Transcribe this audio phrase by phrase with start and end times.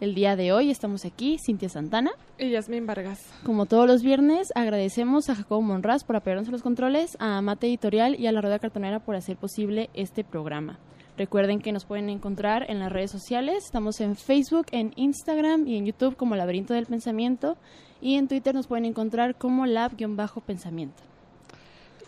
[0.00, 2.10] El día de hoy estamos aquí, Cintia Santana.
[2.36, 3.20] Y Yasmín Vargas.
[3.44, 7.68] Como todos los viernes, agradecemos a Jacobo Monraz por apoyarnos a los controles, a Mate
[7.68, 10.80] Editorial y a la Rueda Cartonera por hacer posible este programa.
[11.16, 13.64] Recuerden que nos pueden encontrar en las redes sociales.
[13.64, 17.56] Estamos en Facebook, en Instagram y en YouTube como Laberinto del Pensamiento.
[18.00, 21.04] Y en Twitter nos pueden encontrar como Lab-Pensamiento.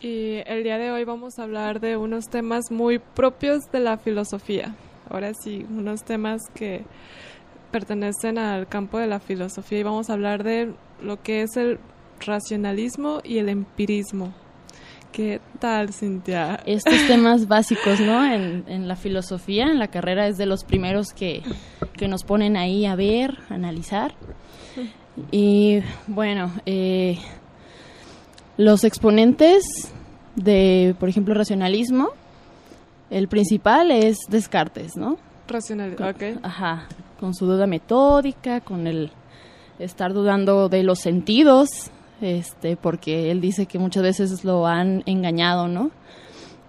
[0.00, 3.96] Y el día de hoy vamos a hablar de unos temas muy propios de la
[3.96, 4.74] filosofía.
[5.08, 6.84] Ahora sí, unos temas que
[7.76, 10.72] pertenecen al campo de la filosofía y vamos a hablar de
[11.02, 11.78] lo que es el
[12.24, 14.32] racionalismo y el empirismo.
[15.12, 16.58] ¿Qué tal, Cintia?
[16.64, 18.24] estos temas básicos, ¿no?
[18.24, 21.42] En, en la filosofía, en la carrera, es de los primeros que,
[21.98, 24.14] que nos ponen ahí a ver, a analizar.
[25.30, 27.18] Y bueno, eh,
[28.56, 29.64] los exponentes
[30.34, 32.08] de, por ejemplo, racionalismo,
[33.10, 35.18] el principal es Descartes, ¿no?
[35.46, 36.22] Racionalismo, ok.
[36.42, 39.10] Ajá, con su duda metódica, con el
[39.78, 45.68] estar dudando de los sentidos, este, porque él dice que muchas veces lo han engañado,
[45.68, 45.90] ¿no?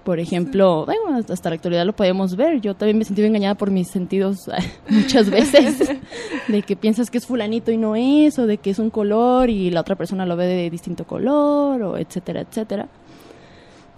[0.03, 2.61] Por ejemplo, bueno, hasta la actualidad lo podemos ver.
[2.61, 4.49] Yo también me sentido engañada por mis sentidos
[4.89, 5.79] muchas veces,
[6.47, 9.49] de que piensas que es fulanito y no es, o de que es un color
[9.49, 12.87] y la otra persona lo ve de distinto color, o etcétera, etcétera.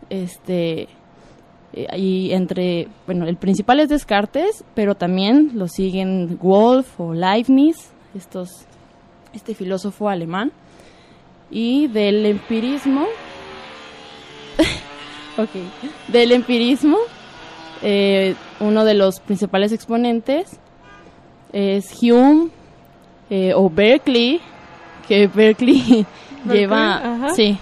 [0.09, 0.87] Este,
[1.73, 8.49] y entre, bueno, el principal es Descartes, pero también lo siguen Wolf o Leibniz, estos,
[9.33, 10.51] este filósofo alemán.
[11.51, 13.05] Y del empirismo,
[15.37, 15.49] ok,
[16.07, 16.97] del empirismo,
[17.81, 20.59] eh, uno de los principales exponentes
[21.53, 22.49] es Hume
[23.29, 24.41] eh, o Berkeley,
[25.07, 26.05] que Berkeley
[26.45, 27.57] lleva, sí,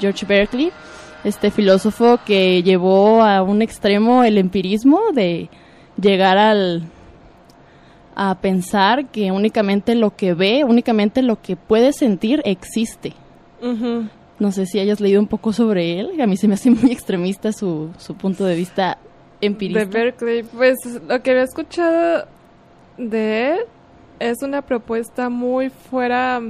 [0.00, 0.72] George Berkeley,
[1.26, 5.48] este filósofo que llevó a un extremo el empirismo de
[6.00, 6.84] llegar al
[8.14, 13.12] a pensar que únicamente lo que ve, únicamente lo que puede sentir existe.
[14.38, 16.92] No sé si hayas leído un poco sobre él, a mí se me hace muy
[16.92, 18.98] extremista su, su punto de vista
[19.40, 19.80] empirista.
[19.80, 20.76] De Berkeley, pues
[21.08, 22.26] lo que había escuchado
[22.96, 23.58] de él
[24.20, 26.40] es una propuesta muy fuera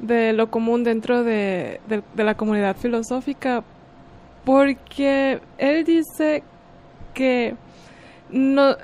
[0.00, 3.64] de lo común dentro de, de- la comunidad filosófica,
[4.44, 6.42] porque él dice
[7.14, 7.54] que
[8.30, 8.76] no,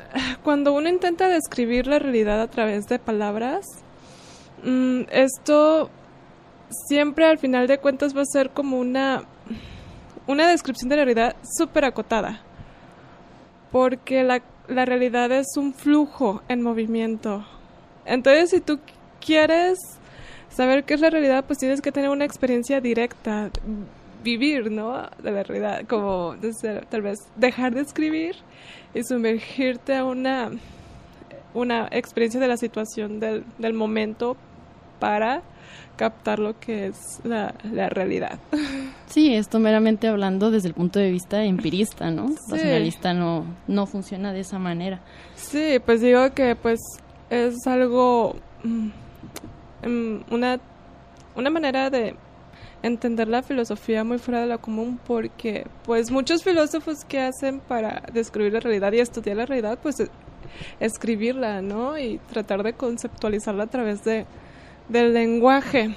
[0.42, 3.66] cuando uno intenta describir la realidad a través de palabras,
[4.64, 5.90] mm, esto
[6.88, 9.22] siempre al final de cuentas va a ser como una,
[10.26, 12.40] una descripción de la realidad súper acotada
[13.70, 17.44] porque la, la realidad es un flujo en movimiento.
[18.04, 18.78] Entonces, si tú
[19.24, 19.78] quieres
[20.54, 23.50] saber qué es la realidad, pues tienes que tener una experiencia directa,
[24.22, 25.08] vivir, ¿no?
[25.22, 28.36] De la realidad, como desde- tal vez dejar de escribir
[28.94, 30.50] y sumergirte a una,
[31.54, 34.36] una experiencia de la situación del, del momento
[35.00, 35.42] para
[35.96, 38.38] captar lo que es la, la realidad.
[39.12, 42.28] Sí, esto meramente hablando desde el punto de vista empirista, ¿no?
[42.28, 42.34] Sí.
[42.52, 45.00] Racionalista no, no funciona de esa manera.
[45.34, 46.80] Sí, pues digo que pues
[47.28, 48.88] es algo mm,
[49.84, 50.60] una
[51.34, 52.14] una manera de
[52.82, 58.02] entender la filosofía muy fuera de la común porque pues muchos filósofos que hacen para
[58.12, 60.10] describir la realidad y estudiar la realidad pues e-
[60.80, 61.98] escribirla, ¿no?
[61.98, 64.26] Y tratar de conceptualizarla a través de
[64.88, 65.94] del lenguaje.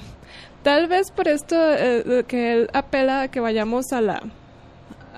[0.64, 4.22] Tal vez por esto eh, que él apela a que vayamos a la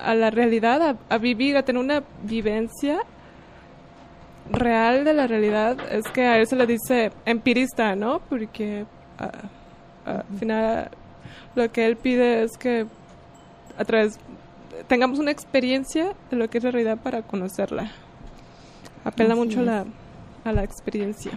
[0.02, 3.00] a la realidad, a vivir, a tener una vivencia
[4.50, 8.20] real de la realidad es que a él se le dice empirista, ¿no?
[8.28, 8.86] Porque
[9.18, 9.30] ah,
[10.06, 10.90] ah, al final
[11.54, 12.86] lo que él pide es que
[13.76, 14.18] a través
[14.86, 17.90] tengamos una experiencia de lo que es la realidad para conocerla.
[19.04, 19.84] Apela Así mucho a la,
[20.44, 21.32] a la experiencia.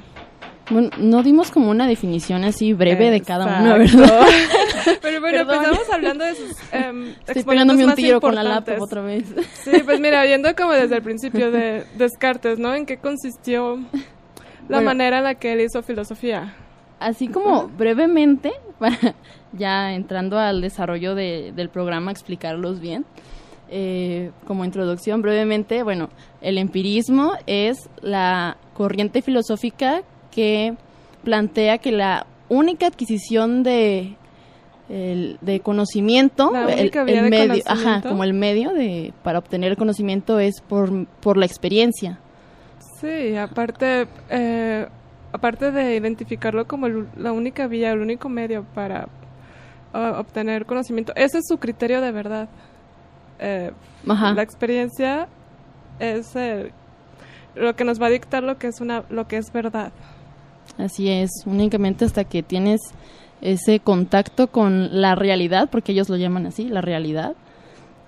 [0.69, 3.78] Bueno, no dimos como una definición así breve de cada uno.
[3.78, 4.22] ¿verdad?
[5.01, 5.56] Pero bueno, Perdón.
[5.66, 9.25] empezamos hablando de sus em, Estoy pegándome un tiro con la laptop otra vez.
[9.63, 12.74] Sí, pues mira, viendo como desde el principio de Descartes, ¿no?
[12.74, 13.78] ¿En qué consistió
[14.68, 14.86] la Bueno.
[14.86, 16.54] manera en la que él hizo filosofía?
[17.00, 18.98] Así como brevemente, para
[19.54, 23.06] ya entrando al desarrollo de- del programa, explicarlos bien.
[23.74, 26.10] eh, como introducción, brevemente, bueno,
[26.42, 30.74] el empirismo es la corriente filosófica que
[31.24, 34.18] plantea que la única adquisición de
[34.92, 40.60] el, de conocimiento, el, medio, ajá, como el medio de para obtener el conocimiento es
[40.62, 42.20] por, por la experiencia.
[43.00, 44.86] Sí, aparte, eh,
[45.32, 49.08] aparte de identificarlo como el- la única vía, el único medio para
[49.94, 52.50] obtener conocimiento, ese es su criterio de verdad.
[53.40, 53.72] Eh,
[54.08, 54.34] Ajá.
[54.34, 55.28] La experiencia
[56.00, 56.34] es
[57.56, 59.92] lo que nos va a dictar lo que es una, lo que es verdad.
[60.78, 62.80] Así es, únicamente hasta que tienes
[63.42, 67.36] ese contacto con la realidad, porque ellos lo llaman así, la realidad,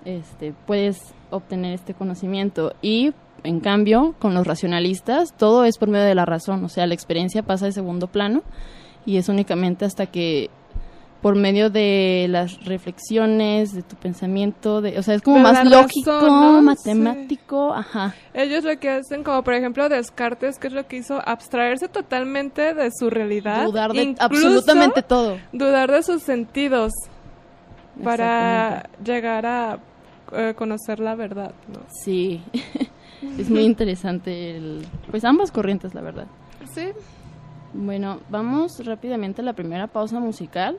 [0.04, 0.98] este, puedes
[1.30, 2.74] obtener este conocimiento.
[2.82, 6.86] Y en cambio, con los racionalistas, todo es por medio de la razón, o sea,
[6.86, 8.42] la experiencia pasa de segundo plano
[9.06, 10.50] y es únicamente hasta que
[11.24, 15.64] por medio de las reflexiones, de tu pensamiento, de, o sea, es como De más
[15.64, 16.60] lógico, razón, ¿no?
[16.60, 18.14] matemático, ajá.
[18.34, 22.74] Ellos lo que hacen, como por ejemplo Descartes, que es lo que hizo abstraerse totalmente
[22.74, 23.64] de su realidad.
[23.64, 25.38] Dudar de incluso absolutamente todo.
[25.54, 26.92] Dudar de sus sentidos
[28.04, 29.78] para llegar a
[30.30, 31.80] eh, conocer la verdad, ¿no?
[32.02, 32.42] Sí,
[33.38, 36.26] es muy interesante, el, pues ambas corrientes, la verdad.
[36.74, 36.88] Sí.
[37.72, 40.78] Bueno, vamos rápidamente a la primera pausa musical.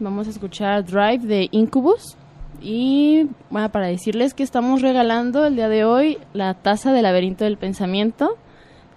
[0.00, 2.16] Vamos a escuchar Drive de Incubus.
[2.62, 7.42] Y bueno, para decirles que estamos regalando el día de hoy la taza del laberinto
[7.42, 8.36] del pensamiento,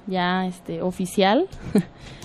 [0.05, 1.47] ya este oficial.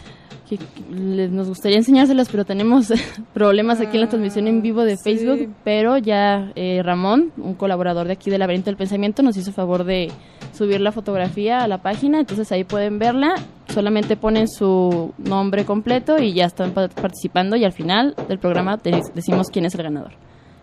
[0.49, 0.65] que, que
[0.95, 2.93] les- nos gustaría enseñárselas, pero tenemos
[3.35, 5.03] problemas aquí en la transmisión en vivo de Ah, sí.
[5.17, 5.55] Facebook.
[5.65, 9.85] Pero ya eh, Ramón, un colaborador de aquí del laberinto del pensamiento, nos hizo favor
[9.85, 10.11] de
[10.53, 13.35] subir la fotografía a la página, entonces ahí pueden verla.
[13.75, 18.79] Solamente ponen su nombre completo y ya están pa- participando y al final del programa
[19.15, 20.13] decimos quién es el ganador.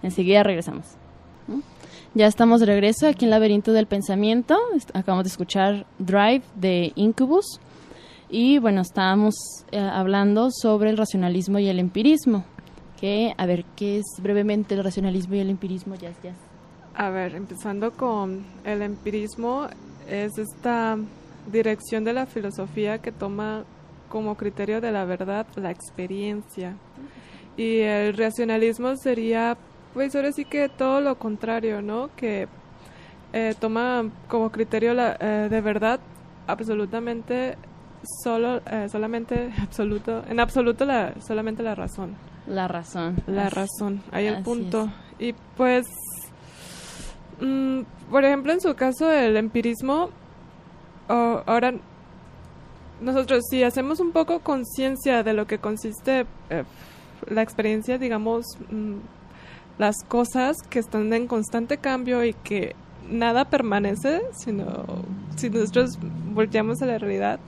[0.02, 0.86] Enseguida regresamos.
[1.48, 1.60] ¿Mm?
[2.16, 4.56] Ya estamos de regreso aquí en Laberinto del Pensamiento.
[4.94, 7.60] Acabamos de escuchar Drive de Incubus.
[8.36, 9.36] Y bueno, estábamos
[9.72, 12.44] eh, hablando sobre el racionalismo y el empirismo.
[13.00, 15.94] Que, a ver, ¿qué es brevemente el racionalismo y el empirismo?
[15.94, 16.34] Ya, ya.
[16.96, 19.68] A ver, empezando con el empirismo,
[20.10, 20.98] es esta
[21.52, 23.66] dirección de la filosofía que toma
[24.10, 26.74] como criterio de la verdad la experiencia.
[27.56, 29.58] Y el racionalismo sería,
[29.94, 32.10] pues ahora sí que todo lo contrario, ¿no?
[32.16, 32.48] Que
[33.32, 36.00] eh, toma como criterio la, eh, de verdad
[36.48, 37.58] absolutamente
[38.24, 42.16] solo, eh, solamente absoluto, en absoluto la, solamente la razón.
[42.48, 43.22] La razón.
[43.28, 44.90] La Así- razón, ahí el punto.
[45.20, 45.86] Y pues,
[47.42, 50.10] mm, por ejemplo, en su caso, el empirismo,
[51.08, 51.74] ahora
[53.02, 56.64] nosotros si hacemos un poco conciencia de lo que consiste eh,
[57.28, 58.96] la experiencia, digamos, mm,
[59.78, 62.76] las cosas que están en constante cambio y que
[63.10, 64.86] nada permanece, sino
[65.36, 65.98] si nosotros
[66.34, 67.40] volteamos a la realidad,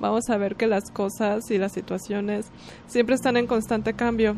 [0.00, 2.46] vamos a ver que las cosas y las situaciones
[2.86, 4.34] siempre están en constante cambio.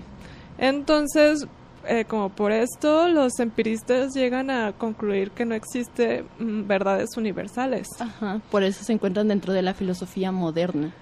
[0.58, 1.46] Entonces,
[1.88, 7.88] eh, como por esto, los empiristas llegan a concluir que no existe mm, verdades universales.
[7.98, 10.92] Ajá, por eso se encuentran dentro de la filosofía moderna.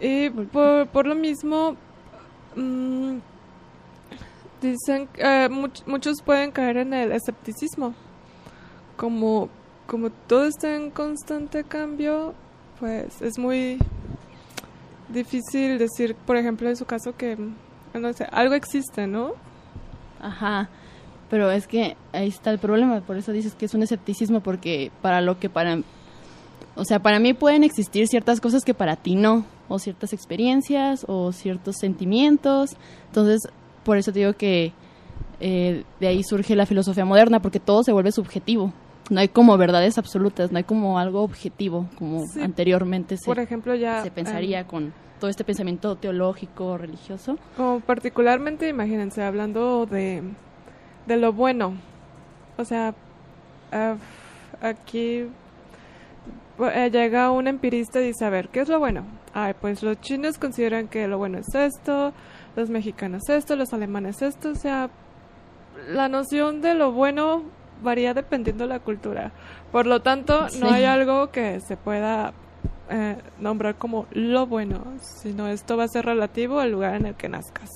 [0.00, 1.76] Y por, por lo mismo,
[2.56, 3.18] mm,
[4.60, 7.94] dicen eh, much- muchos pueden caer en el escepticismo.
[8.96, 9.48] Como,
[9.86, 12.34] como todo está en constante cambio,
[12.82, 13.78] pues es muy
[15.08, 17.38] difícil decir, por ejemplo, en su caso, que
[17.94, 19.34] no sé, algo existe, ¿no?
[20.20, 20.68] Ajá,
[21.30, 24.90] pero es que ahí está el problema, por eso dices que es un escepticismo, porque
[25.00, 25.78] para lo que para...
[26.74, 31.04] O sea, para mí pueden existir ciertas cosas que para ti no, o ciertas experiencias,
[31.06, 32.70] o ciertos sentimientos,
[33.06, 33.42] entonces
[33.84, 34.72] por eso te digo que
[35.38, 38.72] eh, de ahí surge la filosofía moderna, porque todo se vuelve subjetivo.
[39.10, 42.40] No hay como verdades absolutas, no hay como algo objetivo, como Sí.
[42.40, 44.02] anteriormente se, Por ejemplo, ya...
[44.02, 47.36] se pensaría em, con todo este pensamiento teológico, religioso.
[47.56, 50.22] Como particularmente, imagínense, hablando de,
[51.06, 51.74] de lo bueno.
[52.56, 52.94] O sea,
[54.60, 55.26] aquí
[56.58, 59.04] eh, llega un empirista y dice, a ver, ¿qué es lo bueno?
[59.34, 62.12] Ay, pues los chinos consideran que lo bueno es esto,
[62.56, 64.50] los mexicanos esto, los alemanes esto.
[64.50, 64.90] O sea,
[65.88, 67.42] la noción de lo bueno
[67.82, 69.32] varía dependiendo de la cultura.
[69.70, 72.32] Por lo tanto, no hay algo que se pueda
[72.90, 77.14] eh, nombrar como lo bueno, sino esto va a ser relativo al lugar en el
[77.14, 77.68] que nazcas.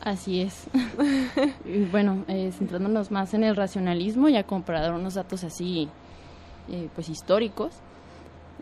[0.00, 0.66] Así es.
[1.64, 5.88] Y bueno, eh, centrándonos más en el racionalismo, ya como para dar unos datos así,
[6.68, 7.72] eh, pues históricos.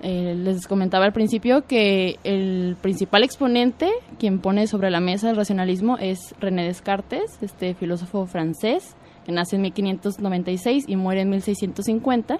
[0.03, 5.37] eh, les comentaba al principio que el principal exponente, quien pone sobre la mesa el
[5.37, 12.39] racionalismo, es René Descartes, este filósofo francés, que nace en 1596 y muere en 1650.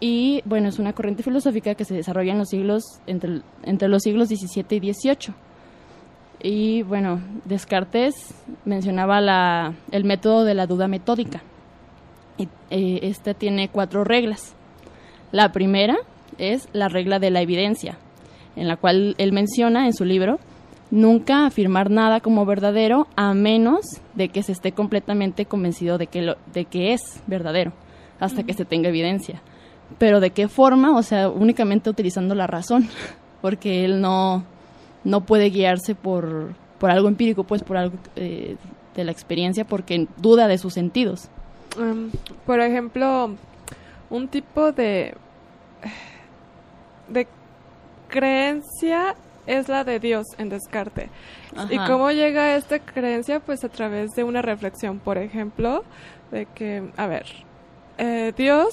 [0.00, 4.28] y bueno, es una corriente filosófica que se desarrolla en los siglos, entre, los siglos
[4.28, 5.34] XVII y XVIII.
[6.42, 11.42] Y bueno, Descartes mencionaba el método de la duda metódica.
[12.36, 14.56] Y, eh, este tiene cuatro reglas.
[15.30, 15.96] La primera
[16.38, 17.96] es la regla de la evidencia,
[18.56, 20.40] en la cual él menciona en su libro
[20.92, 26.20] nunca afirmar nada como verdadero a menos de que se esté completamente convencido de que,
[26.20, 27.72] lo, de que es verdadero,
[28.20, 29.40] hasta que se tenga evidencia.
[29.98, 32.88] Pero de qué forma, o sea, únicamente utilizando la razón,
[33.40, 34.44] porque él no,
[35.02, 38.56] no puede guiarse por, por algo empírico, pues por algo eh,
[38.94, 41.30] de la experiencia, porque duda de sus sentidos.
[41.78, 42.10] Um,
[42.44, 43.34] por ejemplo,
[44.10, 45.14] un tipo de,
[47.08, 47.26] de
[48.08, 51.08] creencia es la de Dios en Descarte.
[51.70, 53.40] ¿Y cómo llega a esta creencia?
[53.40, 55.84] Pues a través de una reflexión, por ejemplo,
[56.30, 57.26] de que, a ver,
[57.98, 58.68] eh, Dios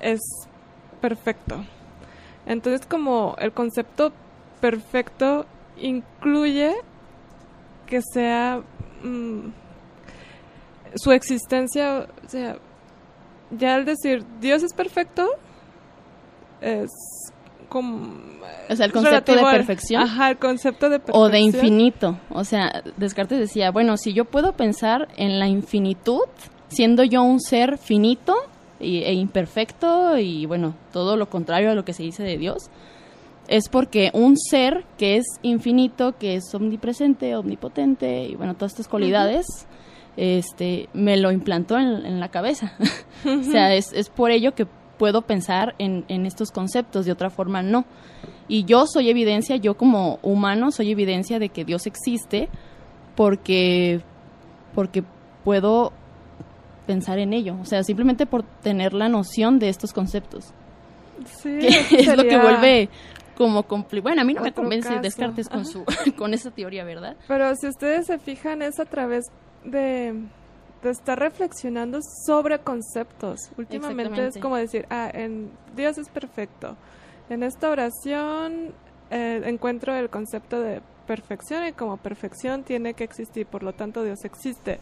[0.00, 0.20] es
[1.00, 1.64] perfecto.
[2.46, 4.12] Entonces como el concepto
[4.60, 5.46] perfecto
[5.76, 6.74] incluye
[7.86, 8.62] que sea
[9.02, 9.48] mm,
[10.94, 12.56] su existencia, o sea,
[13.50, 15.28] ya al decir Dios es perfecto,
[16.60, 16.90] es
[17.68, 18.14] como...
[18.68, 20.02] O sea, el concepto de perfección.
[20.02, 21.22] Ajá, el concepto de perfección.
[21.22, 22.18] O de infinito.
[22.30, 26.22] O sea, Descartes decía, bueno, si yo puedo pensar en la infinitud,
[26.68, 28.34] siendo yo un ser finito,
[28.78, 32.70] e imperfecto y bueno, todo lo contrario a lo que se dice de Dios,
[33.48, 38.88] es porque un ser que es infinito, que es omnipresente, omnipotente y bueno, todas estas
[38.88, 39.46] cualidades,
[40.16, 42.74] este, me lo implantó en, la cabeza.
[43.24, 44.66] o sea, es, es, por ello que
[44.98, 47.84] puedo pensar en, en estos conceptos, de otra forma no.
[48.48, 52.48] Y yo soy evidencia, yo como humano soy evidencia de que Dios existe
[53.16, 54.00] porque,
[54.74, 55.02] porque
[55.44, 55.92] puedo
[56.86, 60.52] pensar en ello, o sea, simplemente por tener la noción de estos conceptos.
[61.42, 61.58] Sí,
[61.90, 62.88] es lo que vuelve
[63.36, 63.66] como
[64.02, 65.84] bueno, a mí no me convence Descartes con su
[66.16, 67.16] con esa teoría, ¿verdad?
[67.28, 69.26] Pero si ustedes se fijan es a través
[69.64, 70.14] de,
[70.90, 73.38] estar reflexionando sobre conceptos.
[73.56, 76.76] Últimamente es como decir, ah, en Dios es perfecto.
[77.28, 78.72] En esta oración
[79.10, 84.02] eh, encuentro el concepto de perfección y como perfección tiene que existir, por lo tanto
[84.02, 84.80] Dios existe.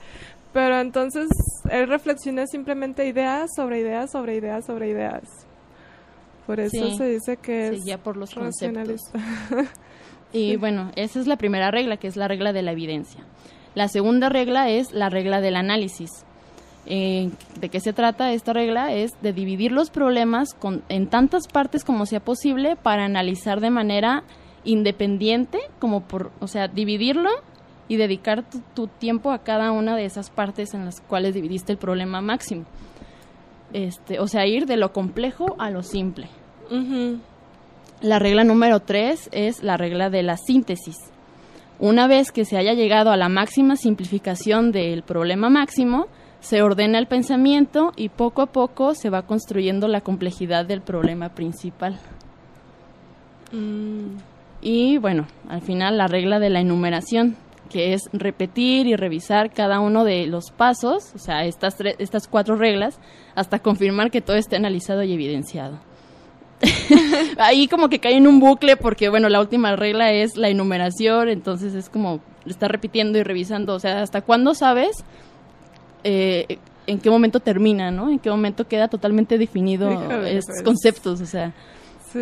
[0.52, 1.28] Pero entonces
[1.70, 5.22] él reflexiona simplemente ideas sobre ideas sobre ideas sobre ideas.
[6.46, 9.00] Por eso se dice que es ya por los conceptos.
[10.32, 13.24] y bueno, esa es la primera regla, que es la regla de la evidencia.
[13.74, 16.10] La segunda regla es la regla del análisis.
[16.86, 18.92] Eh, ¿De qué se trata esta regla?
[18.92, 23.70] Es de dividir los problemas con, en tantas partes como sea posible para analizar de
[23.70, 24.22] manera
[24.64, 27.30] independiente, como por, o sea, dividirlo
[27.88, 31.78] y dedicar tu, tiempo a cada una de esas partes en las cuales dividiste el
[31.78, 32.64] problema máximo.
[33.72, 36.28] Este, o sea, ir de lo complejo a lo simple.
[38.00, 40.96] La regla número tres es la regla de la síntesis.
[41.78, 46.06] Una vez que se haya llegado a la máxima simplificación del problema máximo,
[46.40, 51.30] se ordena el pensamiento y poco a poco se va construyendo la complejidad del problema
[51.30, 51.98] principal.
[53.52, 54.16] Mm.
[54.60, 57.36] Y bueno, al final la regla de la enumeración
[57.70, 62.56] que es repetir y revisar cada uno de los pasos, o sea, estas, estas cuatro
[62.56, 63.00] reglas,
[63.34, 65.80] hasta confirmar que todo esté analizado y evidenciado.
[67.38, 71.28] Ahí como que cae en un bucle porque, bueno, la última regla es la enumeración,
[71.28, 75.04] entonces es como estar repitiendo y revisando, o sea, hasta cuándo sabes
[76.04, 78.10] eh, en qué momento termina, ¿no?
[78.10, 79.90] En qué momento queda totalmente definido
[80.24, 81.52] estos conceptos, o sea.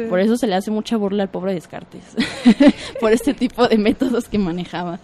[0.08, 2.16] Por eso se le hace mucha burla al pobre Descartes,
[3.00, 5.00] por este tipo de métodos que manejaba.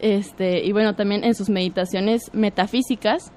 [0.00, 3.30] Este, y bueno, también en sus meditaciones metafísicas,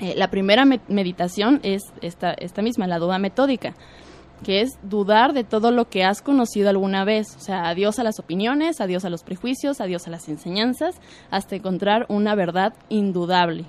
[0.00, 3.74] eh, la primera meditación es esta, esta misma, la duda metódica,
[4.44, 8.04] que es dudar de todo lo que has conocido alguna vez, o sea, adiós a
[8.04, 10.96] las opiniones, adiós a los prejuicios, adiós a las enseñanzas,
[11.30, 13.64] hasta encontrar una verdad indudable.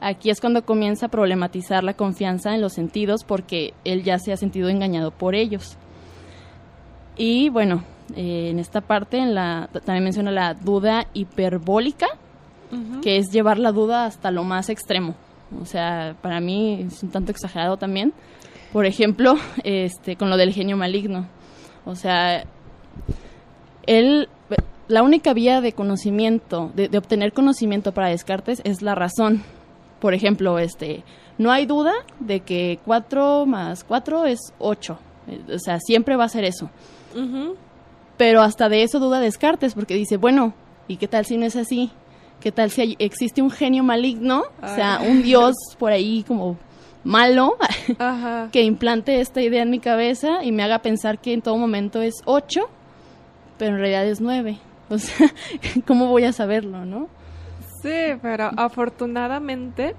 [0.00, 4.32] Aquí es cuando comienza a problematizar la confianza en los sentidos porque él ya se
[4.32, 5.76] ha sentido engañado por ellos.
[7.16, 7.84] Y bueno,
[8.14, 12.06] eh, en esta parte en la, también menciona la duda hiperbólica,
[13.02, 15.14] que es llevar la duda hasta lo más extremo.
[15.62, 18.12] O sea, para mí es un tanto exagerado también.
[18.74, 21.26] Por ejemplo, este, con lo del genio maligno.
[21.86, 22.44] O sea,
[23.86, 24.28] él,
[24.88, 29.42] la única vía de conocimiento, de, de obtener conocimiento para Descartes es la razón
[30.04, 31.02] por ejemplo, este,
[31.38, 34.98] no hay duda de que 4 más 4 es 8.
[35.54, 36.68] O sea, siempre va a ser eso.
[38.18, 40.52] Pero hasta de eso duda Descartes, porque dice, bueno,
[40.88, 41.90] ¿y qué tal si no es así?
[42.38, 44.42] ¿Qué tal si existe un genio maligno?
[44.62, 46.58] O sea, un dios por ahí como
[47.04, 47.56] malo
[47.98, 48.48] Ajá.
[48.52, 52.02] que implante esta idea en mi cabeza y me haga pensar que en todo momento
[52.02, 52.68] es 8,
[53.58, 54.58] pero en realidad es 9.
[54.90, 55.32] O sea,
[55.86, 57.08] ¿cómo voy a saberlo, no?
[57.82, 59.96] Sí, pero afortunadamente,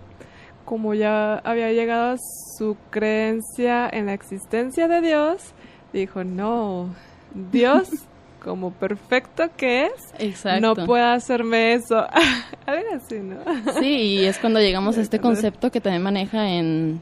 [0.64, 2.18] como ya había llegado a
[2.58, 5.54] su creencia en la existencia de Dios,
[5.92, 6.94] dijo, no,
[7.52, 7.90] Dios,
[8.46, 10.62] como perfecto que es, Exacto.
[10.76, 11.98] no puede hacerme eso.
[12.68, 13.38] Algo así, ¿no?
[13.80, 13.88] Sí,
[14.20, 17.02] y es cuando llegamos a este concepto que también maneja en...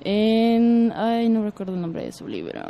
[0.00, 0.92] En...
[0.94, 2.60] Ay, no recuerdo el nombre de su libro.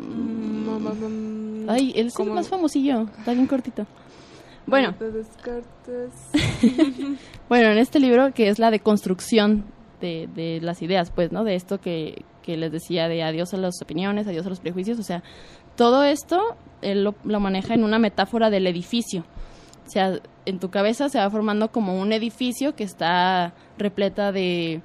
[0.00, 3.86] Mm, Ay, él es el como- más famosillo, está bien cortito.
[4.66, 4.94] Bueno.
[7.48, 9.64] Bueno, en este libro que es la deconstrucción
[10.00, 11.44] de, de las ideas, pues, ¿no?
[11.44, 14.98] De esto que, que les decía de adiós a las opiniones, adiós a los prejuicios,
[14.98, 15.22] o sea,
[15.76, 19.24] todo esto él lo, lo maneja en una metáfora del edificio.
[19.86, 24.80] O sea, en tu cabeza se va formando como un edificio que está repleta de,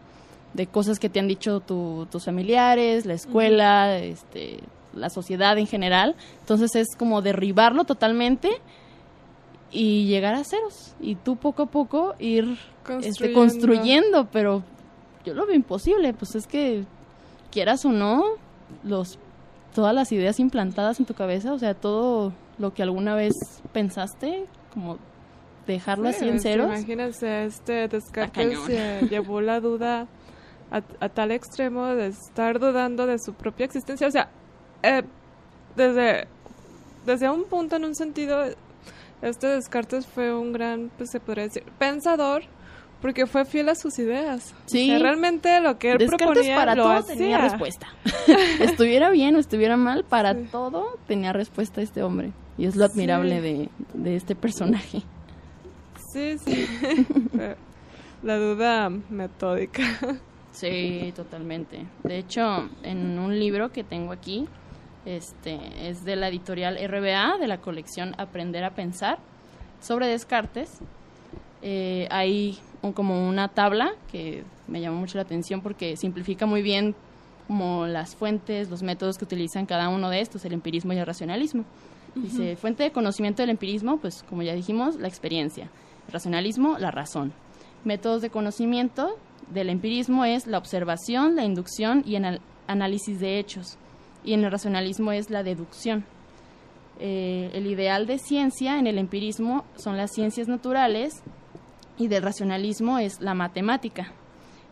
[0.53, 4.59] de cosas que te han dicho tu- tus familiares, la escuela, este,
[4.93, 6.15] la sociedad en general.
[6.41, 8.49] Entonces es como derribarlo totalmente
[9.71, 10.93] y llegar a ceros.
[10.99, 12.57] Y tú poco a poco ir
[13.01, 13.39] este, Construyendo.
[13.39, 14.63] construyendo, pero
[15.25, 16.83] yo lo veo imposible, pues es que
[17.51, 18.23] quieras o no,
[18.83, 19.17] los
[19.73, 23.33] todas las ideas implantadas en tu cabeza, o sea, todo lo que alguna vez
[23.73, 24.97] pensaste, como
[25.67, 26.67] dejarlo Sí, así en ceros.
[26.67, 28.59] Imagínense, este Descartes
[29.09, 30.07] llevó la duda
[30.71, 34.07] a, a tal extremo de estar dudando de su propia existencia.
[34.07, 34.29] O sea,
[34.83, 35.03] eh,
[35.75, 36.27] desde,
[37.05, 38.43] desde un punto, en un sentido,
[39.21, 42.43] este Descartes fue un gran, pues se podría decir, pensador,
[43.01, 44.53] porque fue fiel a sus ideas.
[44.65, 44.89] Sí.
[44.89, 47.15] O sea, realmente lo que él Descartes proponía para lo todo hacía.
[47.15, 47.87] tenía respuesta.
[48.59, 50.47] estuviera bien o estuviera mal, para Sí.
[50.51, 52.31] todo tenía respuesta este hombre.
[52.57, 53.41] Y es lo admirable Sí.
[53.41, 55.01] de, de este personaje.
[56.13, 56.67] Sí, sí.
[58.23, 59.81] La duda metódica.
[60.51, 61.85] Sí, totalmente.
[62.03, 64.47] De hecho, en un libro que tengo aquí,
[65.05, 65.57] este,
[65.89, 69.17] es de la editorial RBA, de la colección Aprender a Pensar,
[69.79, 70.77] sobre Descartes.
[71.61, 76.61] Eh, hay un- como una tabla que me llamó mucho la atención porque simplifica muy
[76.61, 76.95] bien
[77.47, 81.05] como las fuentes, los métodos que utilizan cada uno de estos, el empirismo y el
[81.05, 81.65] racionalismo.
[82.15, 85.69] Dice, fuente de conocimiento del empirismo, pues como ya dijimos, la experiencia.
[86.07, 87.31] El racionalismo, la razón.
[87.85, 89.17] Métodos de conocimiento
[89.49, 93.77] del empirismo es la observación, la inducción y el análisis de hechos.
[94.23, 96.05] Y en el racionalismo es la deducción.
[96.99, 101.21] Eh, el ideal de ciencia en el empirismo son las ciencias naturales
[102.01, 104.11] y del racionalismo es la matemática,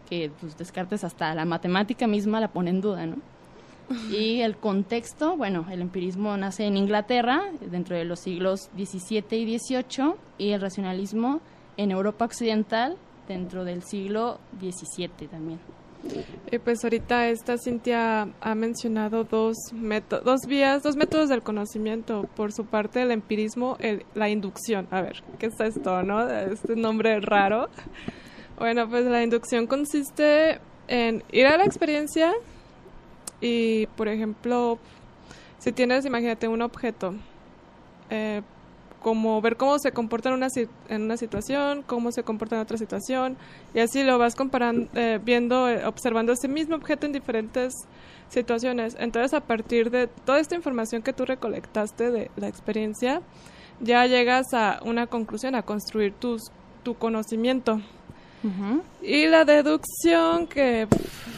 [0.10, 3.18] que pues, Descartes hasta la matemática misma la pone en duda, ¿no?
[4.12, 9.60] Y el contexto, bueno, el empirismo nace en Inglaterra dentro de los siglos XVII y
[9.60, 11.42] XVIII y el racionalismo
[11.78, 15.60] en Europa Occidental dentro del siglo XVII también.
[16.52, 19.56] Y pues ahorita esta Cintia ha mencionado dos
[20.24, 22.28] dos vías, dos métodos del conocimiento.
[22.36, 23.78] Por su parte, el empirismo,
[24.16, 24.88] la inducción.
[24.92, 26.28] A ver, ¿qué es esto, no?
[26.28, 27.70] Este nombre raro.
[28.58, 32.34] Bueno, pues la inducción consiste en ir a la experiencia
[33.42, 34.80] y, por ejemplo,
[35.60, 37.14] si tienes, imagínate, un objeto,
[38.10, 38.42] eh,
[39.02, 40.48] como ver cómo se comporta en una,
[40.90, 43.38] en una situación, cómo se comporta en otra situación,
[43.74, 47.74] y así lo vas comparando, eh, viendo, eh, observando ese mismo objeto en diferentes
[48.30, 48.96] situaciones.
[49.00, 53.22] Entonces, a partir de toda esta información que tú recolectaste de la experiencia,
[53.80, 56.52] ya llegas a una conclusión, a construir tus,
[56.84, 57.82] tu conocimiento.
[59.02, 60.88] Y la deducción, que,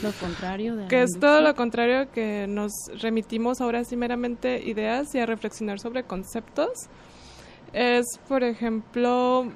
[0.04, 4.62] Lo contrario de la que es todo lo contrario, que nos remitimos ahora sí meramente
[4.63, 6.89] ideas y a reflexionar sobre conceptos,
[7.73, 9.51] es, por ejemplo,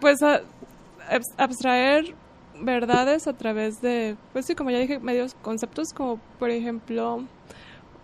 [0.00, 0.42] pues a-
[1.36, 2.14] abstraer
[2.60, 7.24] verdades a través de, pues sí, como ya dije, medios conceptos como, por ejemplo,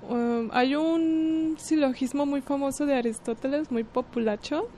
[0.08, 4.68] um, hay un silogismo muy famoso de Aristóteles, muy populacho,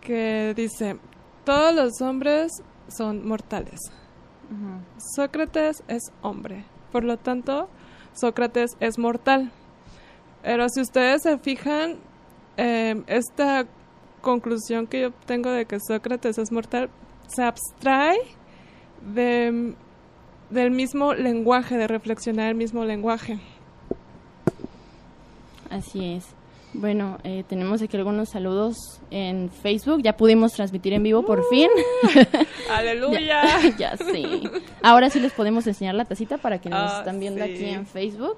[0.00, 0.96] que dice,
[1.44, 2.50] todos los hombres
[2.88, 3.80] son mortales.
[5.16, 7.68] Sócrates es hombre, por lo tanto,
[8.14, 9.50] Sócrates es mortal.
[10.42, 11.96] Pero si ustedes se fijan,
[12.56, 13.66] eh, esta
[14.20, 16.90] conclusión que yo tengo de que Sócrates es mortal
[17.28, 18.18] se abstrae
[19.14, 19.74] de,
[20.50, 23.38] del mismo lenguaje, de reflexionar el mismo lenguaje.
[25.70, 26.26] Así es.
[26.72, 28.76] Bueno, eh, tenemos aquí algunos saludos
[29.10, 30.02] en Facebook.
[30.02, 31.68] Ya pudimos transmitir en vivo por fin.
[32.70, 33.42] ¡Aleluya!
[33.78, 34.42] ya sí.
[34.82, 37.50] Ahora sí les podemos enseñar la tacita para quienes nos Ah, están viendo sí.
[37.52, 38.36] aquí en Facebook.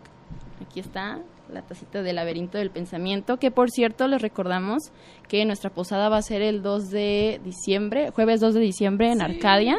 [0.64, 1.18] Aquí está.
[1.52, 4.92] La tacita del laberinto del pensamiento, que por cierto les recordamos
[5.28, 9.22] que nuestra posada va a ser el 2 de diciembre, jueves 2 de diciembre en
[9.22, 9.78] Arcadia.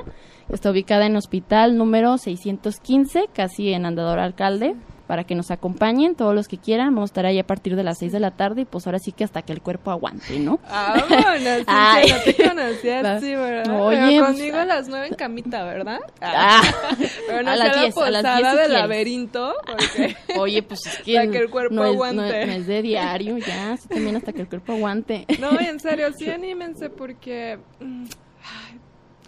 [0.50, 4.76] Está ubicada en hospital número 615, casi en Andador Alcalde
[5.10, 6.94] para que nos acompañen todos los que quieran.
[6.94, 9.00] Vamos a estar ahí a partir de las 6 de la tarde y pues ahora
[9.00, 10.60] sí que hasta que el cuerpo aguante, ¿no?
[10.70, 13.82] Ah, bueno, sí, no te conocía sí, ¿verdad?
[13.82, 15.98] Oye, Pero pues, conmigo a las 9 en camita, ¿verdad?
[16.22, 16.62] Ah,
[17.28, 21.18] pero no a las 10, a las 10 del laberinto, porque Oye, pues es que,
[21.18, 22.46] hasta que el cuerpo no es, aguante.
[22.46, 25.26] No, es de diario, ya, sí, también hasta que el cuerpo aguante.
[25.40, 28.06] No, en serio, sí anímense porque, mm,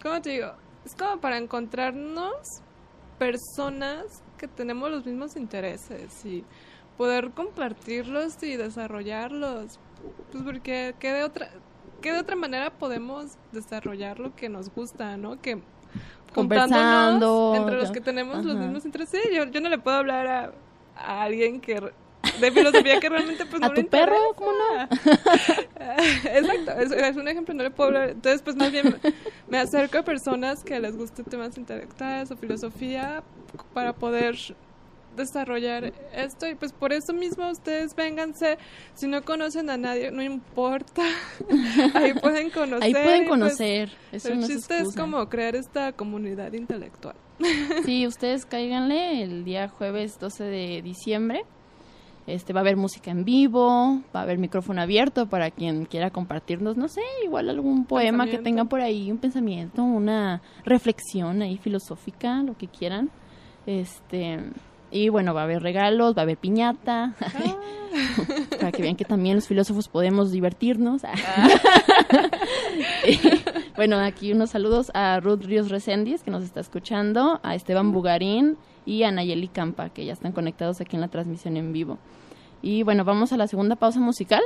[0.00, 0.52] ¿cómo te digo?
[0.86, 2.36] Es como para encontrarnos
[3.18, 6.44] personas que tenemos los mismos intereses y
[6.98, 9.78] poder compartirlos y desarrollarlos.
[10.32, 11.50] Pues porque ¿qué de otra,
[12.00, 15.40] qué de otra manera podemos desarrollar lo que nos gusta, ¿no?
[15.40, 15.62] Que
[16.34, 19.22] conversando entre los que tenemos los mismos intereses.
[19.32, 20.52] yo, yo no le puedo hablar a,
[20.96, 21.92] a alguien que
[22.40, 24.16] de filosofía que realmente pues ¿A no tu le perro?
[24.34, 24.82] ¿Cómo no?
[26.24, 28.10] Exacto, es, es un ejemplo, no le puedo hablar.
[28.10, 28.96] Entonces, pues más bien
[29.48, 33.22] me acerco a personas que les guste temas intelectuales o filosofía
[33.74, 34.36] para poder
[35.16, 38.56] desarrollar esto y pues por eso mismo ustedes vénganse
[38.94, 41.02] si no conocen a nadie no importa
[41.94, 43.90] ahí pueden conocer Ahí pueden pues, conocer.
[44.10, 47.14] Eso el no chiste es como crear esta comunidad intelectual
[47.84, 51.44] Sí, ustedes cáiganle el día jueves 12 de diciembre.
[52.26, 56.10] Este va a haber música en vivo, va a haber micrófono abierto para quien quiera
[56.10, 61.58] compartirnos, no sé, igual algún poema que tengan por ahí, un pensamiento, una reflexión ahí
[61.58, 63.10] filosófica, lo que quieran.
[63.66, 64.38] Este,
[64.92, 67.14] y bueno, va a haber regalos, va a haber piñata,
[68.60, 71.02] para que vean que también los filósofos podemos divertirnos.
[73.06, 73.18] Y,
[73.76, 78.56] bueno, aquí unos saludos a Ruth Ríos Reséndiz, que nos está escuchando, a Esteban Bugarín
[78.84, 81.98] y a Nayeli Campa, que ya están conectados aquí en la transmisión en vivo.
[82.62, 84.42] Y bueno, vamos a la segunda pausa musical.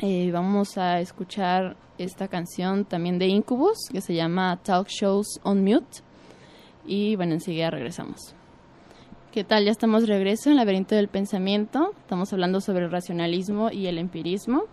[0.00, 5.62] Eh, vamos a escuchar esta canción también de Incubus, que se llama Talk Shows on
[5.62, 6.02] Mute.
[6.86, 8.34] Y bueno, enseguida regresamos.
[9.32, 9.64] ¿Qué tal?
[9.64, 11.92] Ya estamos de regreso en Laberinto del Pensamiento.
[11.98, 14.64] Estamos hablando sobre el racionalismo y el empirismo.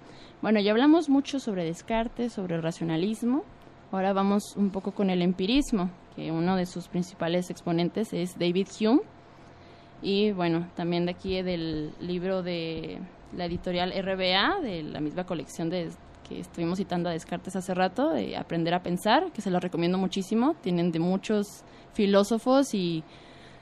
[0.41, 3.43] Bueno, ya hablamos mucho sobre Descartes, sobre el racionalismo.
[3.91, 8.67] Ahora vamos un poco con el empirismo, que uno de sus principales exponentes es David
[8.79, 9.01] Hume.
[10.01, 12.99] Y bueno, también de aquí del libro de
[13.35, 15.89] la editorial RBA, de la misma colección de
[16.27, 19.97] que estuvimos citando a Descartes hace rato, de Aprender a Pensar, que se lo recomiendo
[19.97, 20.55] muchísimo.
[20.61, 23.03] Tienen de muchos filósofos y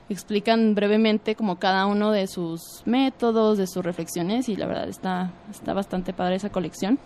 [0.08, 5.32] explican brevemente como cada uno de sus métodos, de sus reflexiones y la verdad está,
[5.50, 6.98] está bastante padre esa colección.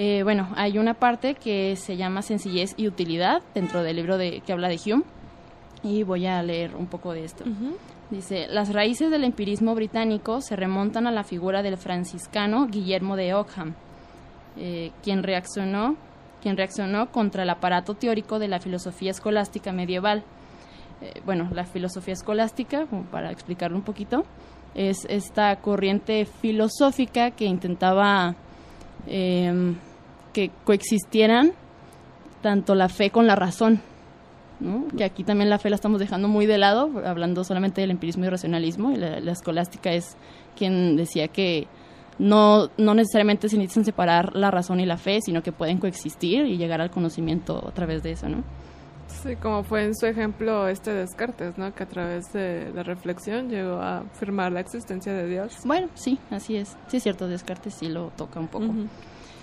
[0.00, 4.42] Eh, bueno, hay una parte que se llama sencillez y utilidad dentro del libro de,
[4.46, 5.02] que habla de Hume
[5.82, 7.42] y voy a leer un poco de esto.
[8.08, 13.34] Dice, las raíces del empirismo británico se remontan a la figura del franciscano Guillermo de
[13.34, 13.74] Ockham,
[14.56, 15.96] eh, quien reaccionó
[16.40, 20.22] quien reaccionó contra el aparato teórico de la filosofía escolástica medieval.
[21.02, 24.22] Eh, bueno, la filosofía escolástica, como para explicarlo un poquito,
[24.76, 28.36] es esta corriente filosófica que intentaba
[29.08, 29.74] eh,
[30.38, 31.50] que coexistieran
[32.42, 33.80] tanto la fe con la razón,
[34.60, 34.86] ¿no?
[34.96, 38.24] que aquí también la fe la estamos dejando muy de lado, hablando solamente del empirismo
[38.24, 40.16] y racionalismo, y la, la escolástica es
[40.56, 41.66] quien decía que
[42.20, 46.46] no, no necesariamente se necesitan separar la razón y la fe, sino que pueden coexistir
[46.46, 48.44] y llegar al conocimiento a través de eso, ¿no?
[49.08, 51.74] Sí, como fue en su ejemplo este Descartes, ¿no?
[51.74, 55.56] Que a través de la reflexión llegó a afirmar la existencia de Dios.
[55.64, 56.76] Bueno, sí, así es.
[56.86, 58.66] Sí es cierto, Descartes sí lo toca un poco.
[58.66, 58.86] Ujú.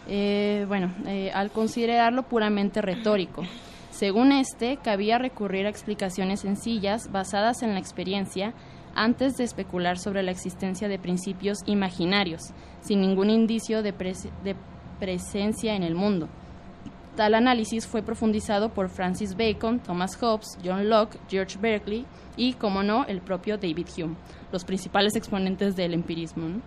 [0.07, 3.43] Eh, bueno, eh, al considerarlo puramente retórico.
[3.91, 8.53] Según este, cabía recurrir a explicaciones sencillas basadas en la experiencia
[8.93, 12.41] antes de especular sobre la existencia de principios imaginarios,
[12.81, 14.55] sin ningún indicio de, pres- de
[14.99, 16.27] presencia en el mundo.
[17.15, 22.83] Tal análisis fue profundizado por Francis Bacon, Thomas Hobbes, John Locke, George Berkeley y, como
[22.83, 24.15] no, el propio David Hume,
[24.51, 26.61] los principales exponentes del empirismo.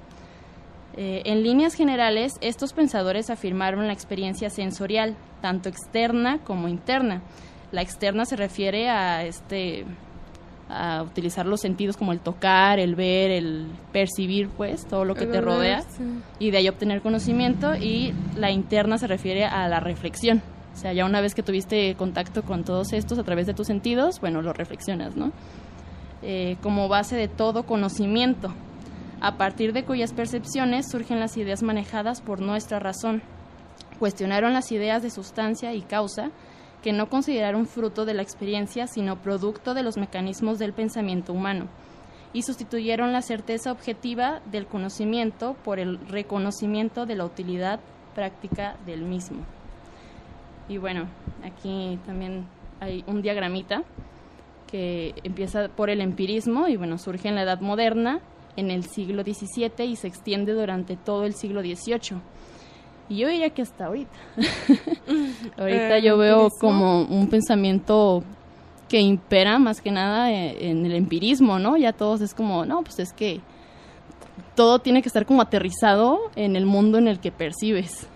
[1.00, 7.22] Eh, en líneas generales, estos pensadores afirmaron la experiencia sensorial, tanto externa como interna.
[7.70, 9.86] La externa se refiere a este
[10.68, 15.26] a utilizar los sentidos como el tocar, el ver, el percibir, pues, todo lo que
[15.26, 16.02] te rodea sí.
[16.40, 20.42] y de ahí obtener conocimiento y la interna se refiere a la reflexión.
[20.74, 23.68] O sea, ya una vez que tuviste contacto con todos estos a través de tus
[23.68, 25.30] sentidos, bueno, lo reflexionas, ¿no?
[26.22, 28.52] Eh, como base de todo conocimiento,
[29.20, 33.22] a partir de cuyas percepciones surgen las ideas manejadas por nuestra razón.
[33.98, 36.30] Cuestionaron las ideas de sustancia y causa
[36.82, 41.66] que no consideraron fruto de la experiencia, sino producto de los mecanismos del pensamiento humano.
[42.32, 47.80] y sustituyeron la certeza objetiva del conocimiento por el reconocimiento de la utilidad
[48.14, 49.38] práctica del mismo.
[50.68, 51.06] Y bueno,
[51.42, 52.46] aquí también
[52.80, 53.82] hay un diagramita
[54.66, 58.20] que empieza por el empirismo y bueno, surge en la Edad Moderna,
[58.58, 62.20] en el siglo XVII y se extiende durante todo el siglo XVIII.
[63.08, 64.18] Y yo diría que hasta ahorita.
[65.58, 68.22] ahorita yo veo como un pensamiento
[68.88, 71.76] que impera más que nada eh, en el empirismo, ¿no?
[71.76, 73.40] Ya todos es como, no, pues es que
[74.54, 78.08] todo tiene que estar como aterrizado en el mundo en el que percibes.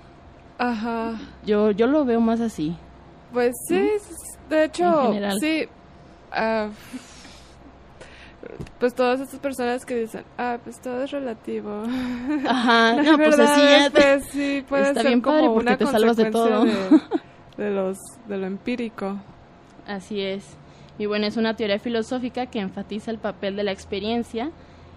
[0.58, 1.18] Ajá.
[1.46, 2.74] Yo, yo lo veo más así.
[3.32, 3.88] Pues sí,
[4.50, 5.68] de hecho, sí.
[6.32, 6.70] Uh,
[8.82, 11.84] pues todas estas personas que dicen, ah, pues todo es relativo.
[12.48, 15.76] Ajá, no, pues así ya pues, sí, puede está ser bien como padre porque una
[15.76, 16.64] te salvas de todo.
[16.64, 17.00] De,
[17.58, 19.20] de, los, de lo empírico.
[19.86, 20.56] Así es.
[20.98, 24.50] Y bueno, es una teoría filosófica que enfatiza el papel de la experiencia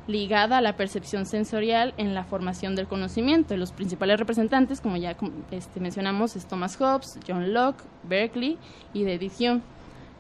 [0.08, 3.54] ligada a la percepción sensorial en la formación del conocimiento.
[3.54, 5.16] Y los principales representantes, como ya
[5.52, 8.58] este, mencionamos, es Thomas Hobbes, John Locke, Berkeley
[8.94, 9.62] y de Hume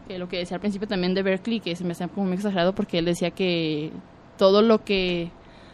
[0.07, 2.35] que lo que decía al principio también de Berkeley, que se me hacía como muy
[2.35, 3.91] exagerado porque él decía que
[4.37, 5.31] todo lo que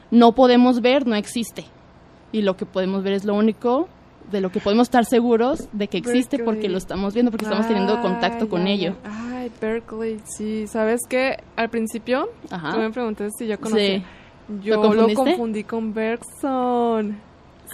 [0.10, 1.66] no podemos ver no existe
[2.32, 3.88] y lo que podemos ver es lo único
[4.32, 7.68] de lo que podemos estar seguros de que existe porque lo estamos viendo, porque estamos
[7.68, 8.96] teniendo contacto con ello.
[9.04, 10.68] Ay, Berkeley, sí.
[10.68, 11.38] ¿Sabes qué?
[11.56, 14.04] Al principio tú me preguntaste si yo conocía.
[14.64, 17.18] Yo ¿Lo, confundí con Bergson.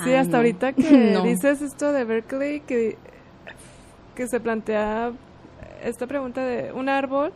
[0.04, 2.98] Sí, hasta ahorita que dices esto de Berkeley, que,
[4.16, 5.12] que se plantea
[5.84, 7.32] esta pregunta de un árbol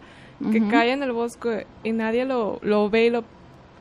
[0.52, 3.24] que cae en el bosque y nadie lo, lo ve y lo,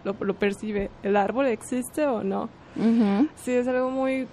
[0.04, 2.50] lo, percibe, ¿el árbol existe o no?
[3.36, 4.26] Sí, es algo muy...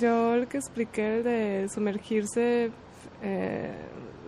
[0.00, 2.70] Yo el que expliqué de sumergirse,
[3.22, 3.72] eh,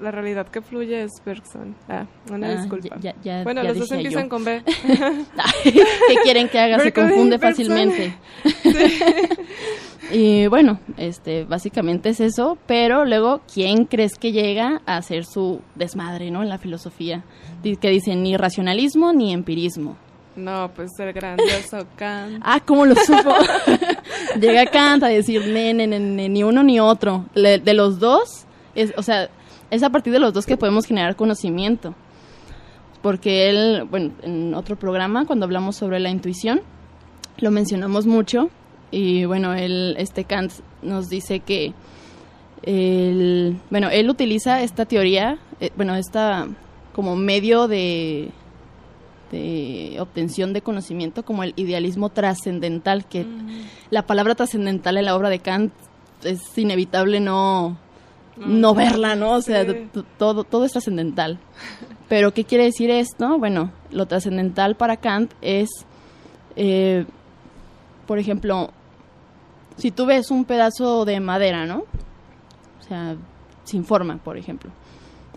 [0.00, 1.74] la realidad que fluye es Bergson.
[1.88, 2.98] Ah, una ah, disculpa.
[3.00, 4.62] Ya, bueno, los dos empiezan con B.
[5.64, 6.80] ¿Qué quieren que haga?
[6.80, 8.14] Se confunde fácilmente.
[10.12, 15.60] Y bueno, este, básicamente es eso, pero luego, ¿quién crees que llega a hacer su
[15.76, 16.42] desmadre, ¿no?
[16.42, 17.22] En la filosofía,
[17.62, 19.96] que dicen ni racionalismo ni empirismo.
[20.36, 22.42] No, pues el grandioso Kant.
[22.42, 23.34] ah, ¿cómo lo supo?
[24.40, 27.26] llega Kant a decir, ni uno ni otro.
[27.34, 29.28] de los dos, es, o sea,
[29.70, 31.94] es a partir de los dos que podemos generar conocimiento.
[33.02, 36.60] Porque él, bueno, en otro programa, cuando hablamos sobre la intuición,
[37.38, 38.50] lo mencionamos mucho.
[38.90, 40.52] Y bueno, él, este Kant
[40.82, 41.72] nos dice que,
[42.62, 46.46] el, bueno, él utiliza esta teoría, eh, bueno, esta
[46.92, 48.30] como medio de,
[49.30, 53.24] de obtención de conocimiento como el idealismo trascendental, que
[53.90, 55.72] la palabra trascendental en la obra de Kant
[56.24, 57.78] es inevitable no,
[58.40, 59.32] no verla, ¿no?
[59.32, 59.64] O sea,
[60.18, 61.38] todo, todo es trascendental.
[62.08, 63.38] Pero, ¿qué quiere decir esto?
[63.38, 65.68] Bueno, lo trascendental para Kant es,
[66.56, 67.04] eh,
[68.06, 68.70] por ejemplo,
[69.76, 71.84] si tú ves un pedazo de madera, ¿no?
[72.80, 73.16] O sea,
[73.64, 74.70] sin forma, por ejemplo.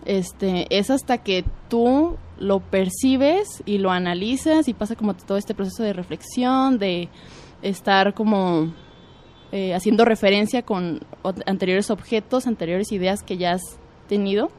[0.04, 5.54] Este, es hasta que tú lo percibes y lo analizas y pasa como todo este
[5.54, 7.08] proceso de reflexión, de
[7.62, 8.74] estar como
[9.56, 10.98] eh, haciendo referencia con
[11.46, 13.62] anteriores objetos, anteriores ideas que ya has
[14.08, 14.50] tenido,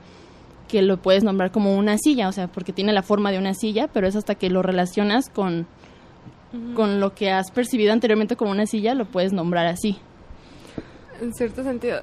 [0.70, 3.54] que lo puedes nombrar como una silla, o sea, porque tiene la forma de una
[3.54, 5.68] silla, pero es hasta que lo relacionas con
[6.74, 10.00] con lo que has percibido anteriormente como una silla, lo puedes nombrar así.
[11.20, 12.02] En cierto sentido,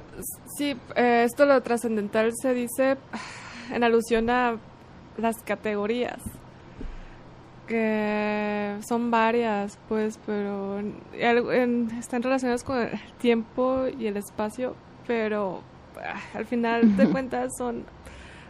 [0.55, 2.97] sí, eh, esto lo trascendental se dice
[3.73, 4.59] en alusión a
[5.17, 6.21] las categorías,
[7.67, 10.81] que son varias, pues, pero
[11.99, 14.75] están relacionadas con el tiempo y el espacio,
[15.07, 15.61] pero
[15.97, 17.85] ah, al final de cuentas son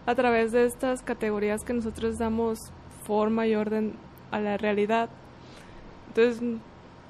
[0.06, 2.60] a través de estas categorías que nosotros damos
[3.06, 3.94] forma y orden
[4.32, 5.10] a la realidad.
[6.08, 6.42] Entonces,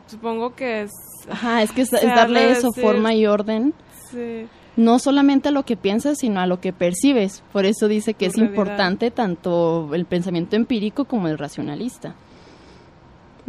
[0.08, 0.92] supongo que es...
[1.30, 3.74] Ajá, es que es, darle eso, forma y orden.
[4.12, 4.48] Sí.
[4.76, 7.44] No solamente a lo que piensas, sino a lo que percibes.
[7.52, 12.16] Por eso dice que es importante tanto el pensamiento empírico como el racionalista.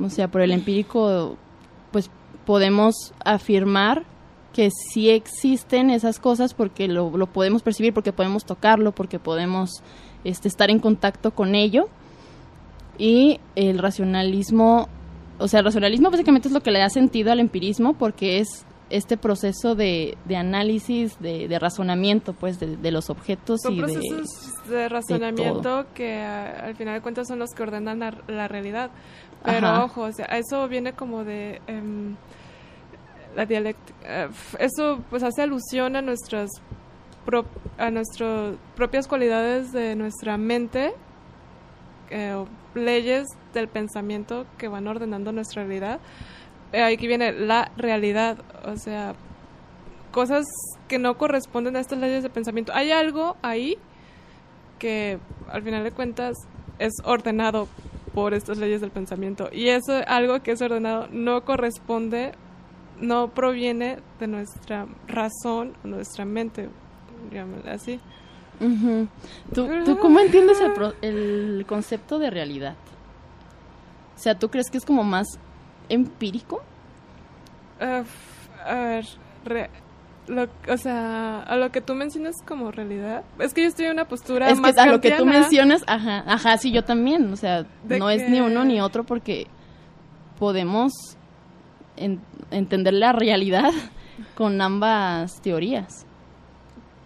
[0.03, 1.37] O sea, por el empírico,
[1.93, 2.11] pues
[2.45, 4.05] podemos afirmar
[4.53, 9.83] que sí existen esas cosas porque lo, lo podemos percibir, porque podemos tocarlo, porque podemos
[10.25, 11.89] este, estar en contacto con ello.
[12.99, 14.89] Y el racionalismo
[15.39, 18.65] o sea, el racionalismo básicamente es lo que le da sentido al empirismo porque es
[18.97, 24.53] este proceso de, de análisis, de, de, razonamiento, pues, de, los objetos son y procesos
[24.69, 28.91] de, razonamiento que al final de cuentas son los que ordenan la, realidad.
[29.45, 32.17] Pero ojo, o sea, eso viene como de em,
[33.35, 33.99] la dialéctica.
[34.05, 34.29] Eh,
[34.59, 36.51] eso pues hace alusión a nuestras
[37.79, 40.95] a nuestras propias cualidades de nuestra mente.
[42.11, 46.01] Eh, leyes del pensamiento que van ordenando nuestra realidad.
[46.73, 49.15] Eh, aquí viene la realidad, o sea,
[50.11, 50.45] cosas
[50.89, 52.73] que no corresponden a estas leyes de pensamiento.
[52.75, 53.79] Hay algo ahí
[54.79, 55.19] que
[55.51, 56.37] al final de cuentas
[56.79, 57.69] es ordenado
[58.15, 62.33] por estas leyes del pensamiento y eso algo que es ordenado no corresponde
[63.01, 66.69] no proviene de nuestra razón o nuestra mente
[67.67, 68.01] así
[69.53, 72.77] ¿Tú, ¿Tú, cómo entiendes el, el concepto de realidad?
[74.17, 75.27] O sea, ¿tú crees que es como más
[75.89, 76.63] empírico?
[78.65, 79.05] A ver,
[80.69, 83.25] o sea, a lo que tú mencionas como realidad.
[83.39, 86.25] Es que yo estoy en una postura es que a lo que tú mencionas, ajá,
[86.27, 87.33] ajá, sí, yo también.
[87.33, 89.47] O sea, no es ni uno ni otro porque
[90.39, 90.93] podemos
[92.51, 93.71] entender la realidad
[94.35, 96.07] con ambas teorías.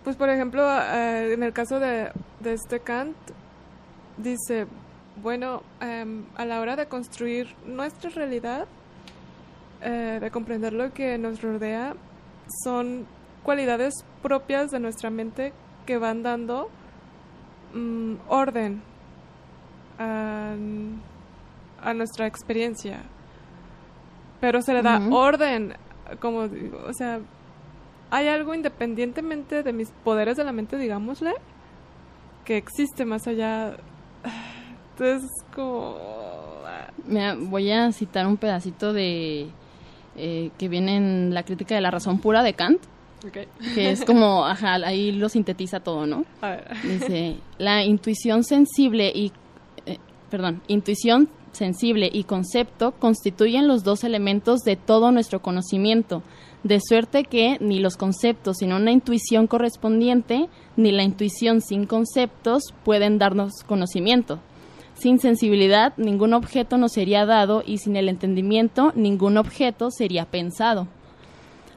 [0.04, 3.16] Pues, por ejemplo, eh, en el caso de, de, este Kant,
[4.16, 4.66] dice,
[5.22, 8.66] bueno, em, a la hora de construir nuestra realidad,
[9.80, 11.94] eh, de comprender lo que nos rodea,
[12.64, 13.06] son
[13.42, 15.52] cualidades propias de nuestra mente
[15.86, 16.68] que van dando
[17.74, 18.82] mm, orden
[19.98, 20.54] a,
[21.94, 23.02] nuestra experiencia.
[24.40, 25.74] Pero se le da orden,
[26.20, 27.20] como digo, o sea,
[28.10, 31.34] hay algo independientemente de mis poderes de la mente, digámosle,
[32.44, 33.76] que existe más allá.
[34.92, 35.96] Entonces, como...
[37.06, 39.50] Mira, voy a citar un pedacito de
[40.18, 42.80] eh, que viene en la crítica de la razón pura de Kant,
[43.74, 46.24] que es como, ajá, ahí lo sintetiza todo, ¿no?
[46.82, 49.32] Dice, la intuición sensible y,
[49.86, 49.98] eh,
[50.30, 56.22] perdón, intuición sensible y concepto constituyen los dos elementos de todo nuestro conocimiento,
[56.62, 62.74] de suerte que ni los conceptos sin una intuición correspondiente, ni la intuición sin conceptos
[62.84, 64.40] pueden darnos conocimiento.
[64.98, 70.88] Sin sensibilidad, ningún objeto nos sería dado y sin el entendimiento, ningún objeto sería pensado.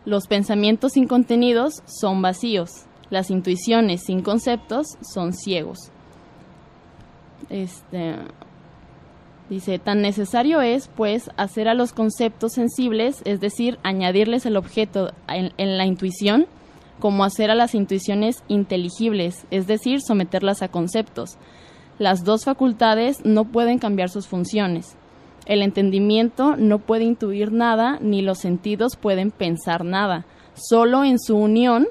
[0.06, 2.72] Los pensamientos sin contenidos son vacíos.
[3.12, 5.92] Las intuiciones sin conceptos son ciegos.
[7.50, 8.16] Este,
[9.52, 15.12] dice, tan necesario es, pues, hacer a los conceptos sensibles, es decir, añadirles el objeto
[15.28, 16.48] en la intuición,
[17.00, 21.38] como hacer a las intuiciones inteligibles, es decir, someterlas a conceptos
[22.02, 24.96] las dos facultades no pueden cambiar sus funciones.
[25.46, 30.26] El entendimiento no puede intuir nada, ni los sentidos pueden pensar nada.
[30.56, 31.88] Solo en su unión,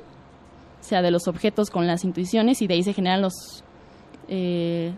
[0.81, 3.63] o sea, de los objetos con las intuiciones, y de ahí se generan los...
[4.27, 4.93] Eh,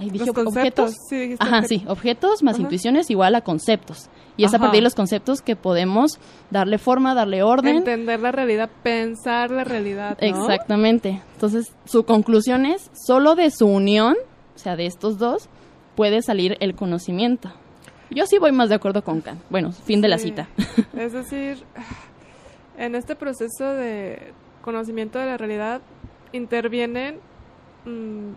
[0.00, 0.96] dije objetos.
[1.08, 4.08] Sí, Ajá, sí, objetos más intuiciones igual a conceptos.
[4.36, 6.18] Y es a partir de los conceptos que podemos
[6.50, 7.76] darle forma, darle orden.
[7.76, 10.18] Entender la realidad, pensar la realidad.
[10.20, 11.22] Exactamente.
[11.34, 14.16] Entonces, su conclusión es, solo de su unión
[14.54, 15.48] o sea, de estos dos,
[15.96, 17.52] puede salir el conocimiento.
[18.10, 19.40] Yo sí voy más de acuerdo con Kant.
[19.50, 20.48] Bueno, fin de la cita.
[20.96, 21.58] Es decir,
[22.76, 24.32] en este proceso de
[24.62, 25.80] conocimiento de la realidad
[26.32, 27.18] intervienen
[27.84, 28.32] mm,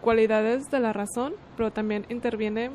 [0.00, 2.72] cualidades de la razón, pero también intervienen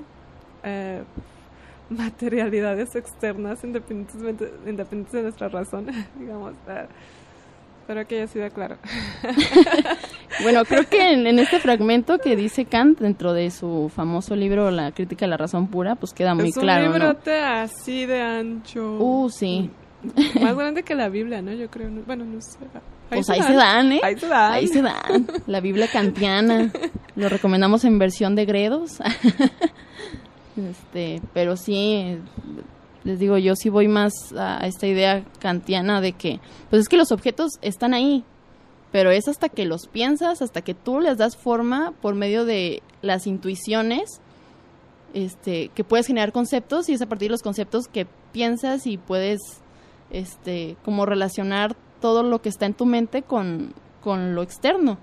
[0.63, 1.03] eh,
[1.89, 5.87] materialidades externas independientemente, independientes de nuestra razón,
[6.19, 6.53] digamos.
[6.67, 6.87] Eh,
[7.83, 8.77] Espero que haya sido claro.
[10.41, 14.93] bueno, creo que en, este fragmento que dice Kant dentro de su famoso libro La
[14.93, 16.83] crítica de la razón pura, pues queda muy claro.
[16.83, 18.95] Es un librote así de ancho.
[18.99, 19.69] Uh, sí.
[20.41, 21.51] Más grande que la Biblia, ¿no?
[21.51, 21.89] Yo creo.
[22.07, 22.57] Bueno, no sé.
[23.09, 23.99] Ahí pues ahí se dan, ¿eh?
[24.01, 24.51] Ahí se dan.
[24.53, 25.27] Ahí se dan.
[25.45, 26.71] La Biblia kantiana.
[27.17, 29.01] Lo recomendamos en versión de Gredos.
[30.55, 32.17] este, pero sí,
[33.03, 36.39] les digo, yo sí voy más a esta idea kantiana de que,
[36.69, 38.23] pues es que los objetos están ahí,
[38.91, 42.81] pero es hasta que los piensas, hasta que tú les das forma por medio de
[43.01, 44.21] las intuiciones,
[45.13, 48.97] este, que puedes generar conceptos y es a partir de los conceptos que piensas y
[48.97, 49.39] puedes,
[50.11, 54.97] este, como relacionar todo lo que está en tu mente con, con lo externo.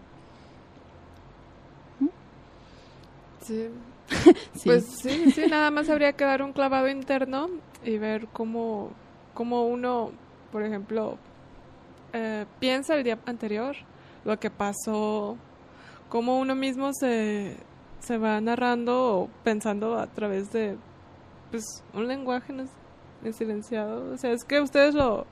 [4.55, 4.63] Sí.
[4.65, 7.49] Pues sí, sí, nada más habría que dar un clavado interno
[7.85, 8.91] y ver cómo,
[9.35, 10.11] cómo uno,
[10.51, 11.17] por ejemplo,
[12.13, 13.77] eh, piensa el día anterior,
[14.25, 15.37] lo que pasó,
[16.09, 17.57] cómo uno mismo se,
[18.01, 20.77] se va narrando o pensando a través de
[21.51, 22.65] pues un lenguaje no
[23.33, 24.13] silenciado.
[24.13, 25.27] O sea, es que ustedes lo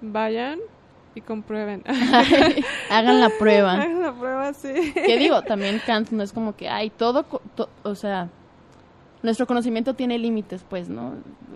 [0.00, 0.58] vayan
[1.14, 1.82] y comprueben.
[2.90, 3.74] Hagan la prueba.
[3.74, 4.92] Hagan la prueba, sí.
[4.94, 7.24] Que digo, también Kant no es como que hay todo,
[7.82, 8.28] o sea,
[9.22, 11.14] nuestro conocimiento tiene límites, pues, ¿no?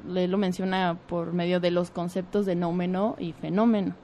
[0.09, 3.94] Le lo menciona por medio de los conceptos de nómeno y fenómeno.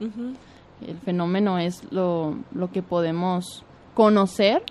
[0.85, 4.63] El fenómeno es lo, lo que podemos conocer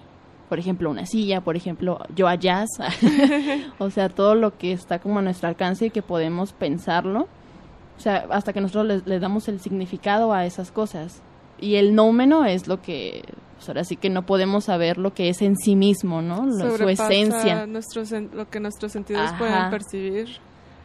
[0.50, 2.68] por ejemplo, una silla, por ejemplo, yo a jazz,
[3.78, 7.28] o sea, todo lo que está como a nuestro alcance y que podemos pensarlo,
[8.00, 11.20] o sea, hasta que nosotros le, damos el significado a esas cosas.
[11.60, 13.24] Y el nómeno es lo que,
[13.56, 16.50] pues ahora sí que no podemos saber lo que es en sí mismo, ¿no?
[16.50, 17.66] su esencia.
[17.66, 20.28] lo que nuestros sentidos pueden percibir.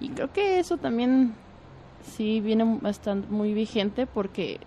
[0.02, 1.36] Y creo que eso también
[2.04, 4.60] sí viene bastante muy vigente porque,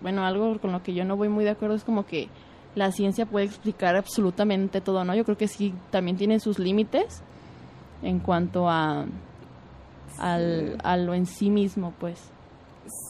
[0.00, 2.28] bueno, algo con lo que yo no voy muy de acuerdo es como que
[2.76, 5.16] la ciencia puede explicar absolutamente todo, ¿no?
[5.16, 7.24] Yo creo que sí también tiene sus límites
[8.04, 9.06] en cuanto a,
[10.20, 12.30] al, a lo en sí mismo, pues.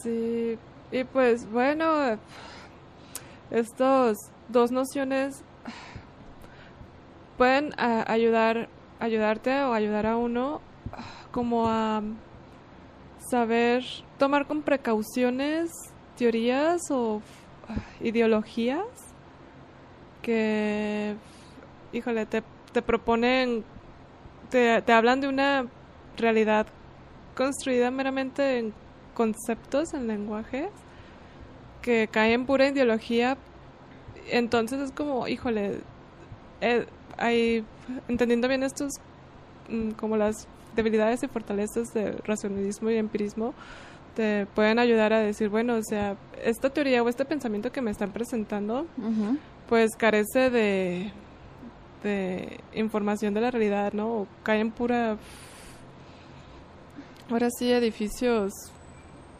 [0.01, 0.57] Sí,
[0.91, 2.17] y pues bueno,
[3.51, 4.17] estos
[4.49, 5.43] dos nociones
[7.37, 10.61] pueden ayudar ayudarte o ayudar a uno
[11.31, 12.03] como a
[13.29, 13.83] saber
[14.19, 15.71] tomar con precauciones
[16.17, 17.21] teorías o
[17.99, 18.85] ideologías
[20.21, 21.15] que,
[21.91, 23.63] híjole, te, te proponen,
[24.49, 25.65] te, te hablan de una
[26.17, 26.67] realidad
[27.35, 28.73] construida meramente en
[29.13, 30.69] conceptos, en lenguaje,
[31.81, 33.37] que caen en pura ideología.
[34.29, 35.79] Entonces es como, híjole,
[36.61, 36.85] eh,
[37.17, 37.65] hay,
[38.07, 38.93] entendiendo bien estos,
[39.69, 43.53] mm, como las debilidades y fortalezas del racionalismo y empirismo
[44.15, 47.91] te pueden ayudar a decir, bueno, o sea, esta teoría o este pensamiento que me
[47.91, 48.85] están presentando,
[49.69, 51.11] pues carece de,
[52.03, 54.21] de información de la realidad, ¿no?
[54.21, 55.17] O cae en pura...
[57.31, 58.51] Ahora sí, edificios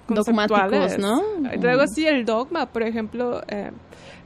[0.07, 1.21] dogmáticos, ¿no?
[1.61, 3.71] Luego sí, el dogma, por ejemplo, eh,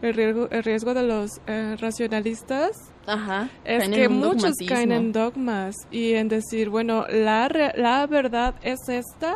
[0.01, 2.72] el, riesgo, el riesgo de los eh, racionalistas
[3.07, 8.80] Ajá, es que muchos caen en dogmas y en decir, bueno, la, la verdad es
[8.88, 9.36] esta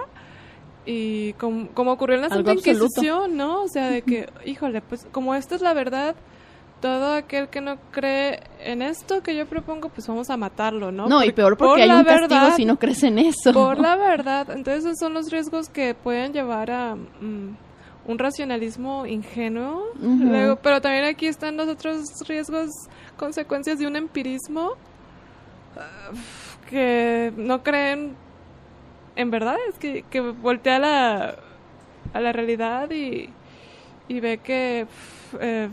[0.85, 3.63] y como, ocurrió en la Santa Inquisición, ¿no?
[3.63, 6.15] O sea, de que, híjole, pues como esta es la verdad,
[6.81, 11.07] todo aquel que no cree en esto que yo propongo, pues vamos a matarlo, ¿no?
[11.07, 13.53] No, y peor porque hay un castigo si no crees en eso.
[13.53, 16.95] Por la verdad, entonces esos son los riesgos que pueden llevar a...
[16.95, 17.55] Mm,
[18.07, 22.71] un racionalismo ingenuo, Luego, pero también aquí están los otros riesgos,
[23.17, 24.71] consecuencias de un empirismo
[25.75, 28.15] uh, que no creen
[29.15, 31.35] en verdad, es que, que voltea a la,
[32.13, 33.29] a la realidad y,
[34.07, 34.87] y ve que
[35.39, 35.69] eh,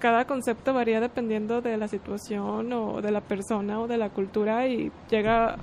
[0.00, 4.66] cada concepto varía dependiendo de la situación o de la persona o de la cultura
[4.66, 5.56] y llega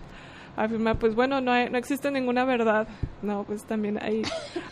[0.56, 2.88] afirma, pues bueno, no, no existe ninguna verdad.
[3.22, 4.24] No, pues también hay,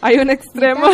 [0.02, 0.88] hay un extremo.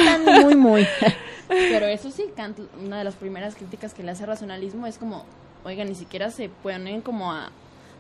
[0.44, 0.88] muy, muy.
[1.48, 5.26] Pero eso sí, Kant, una de las primeras críticas que le hace racionalismo es como,
[5.64, 7.50] oiga, ni siquiera se ponen como a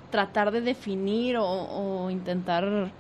[0.09, 2.91] tratar de definir o, o intentar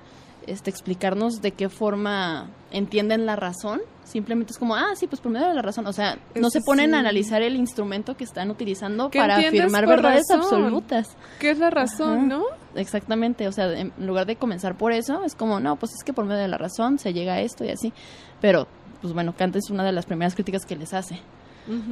[0.47, 3.81] este, explicarnos de qué forma entienden la razón.
[4.03, 5.87] Simplemente es como, ah, sí, pues por medio de la razón.
[5.87, 10.29] O sea, no se ponen a analizar el instrumento que están utilizando para afirmar verdades
[10.29, 11.15] absolutas.
[11.39, 12.43] ¿Qué es la razón, no?
[12.75, 13.47] Exactamente.
[13.47, 16.25] O sea, en lugar de comenzar por eso, es como, no, pues es que por
[16.25, 17.93] medio de la razón se llega a esto y así.
[18.41, 18.67] Pero,
[19.01, 21.19] pues bueno, Kant es una de las primeras críticas que les hace.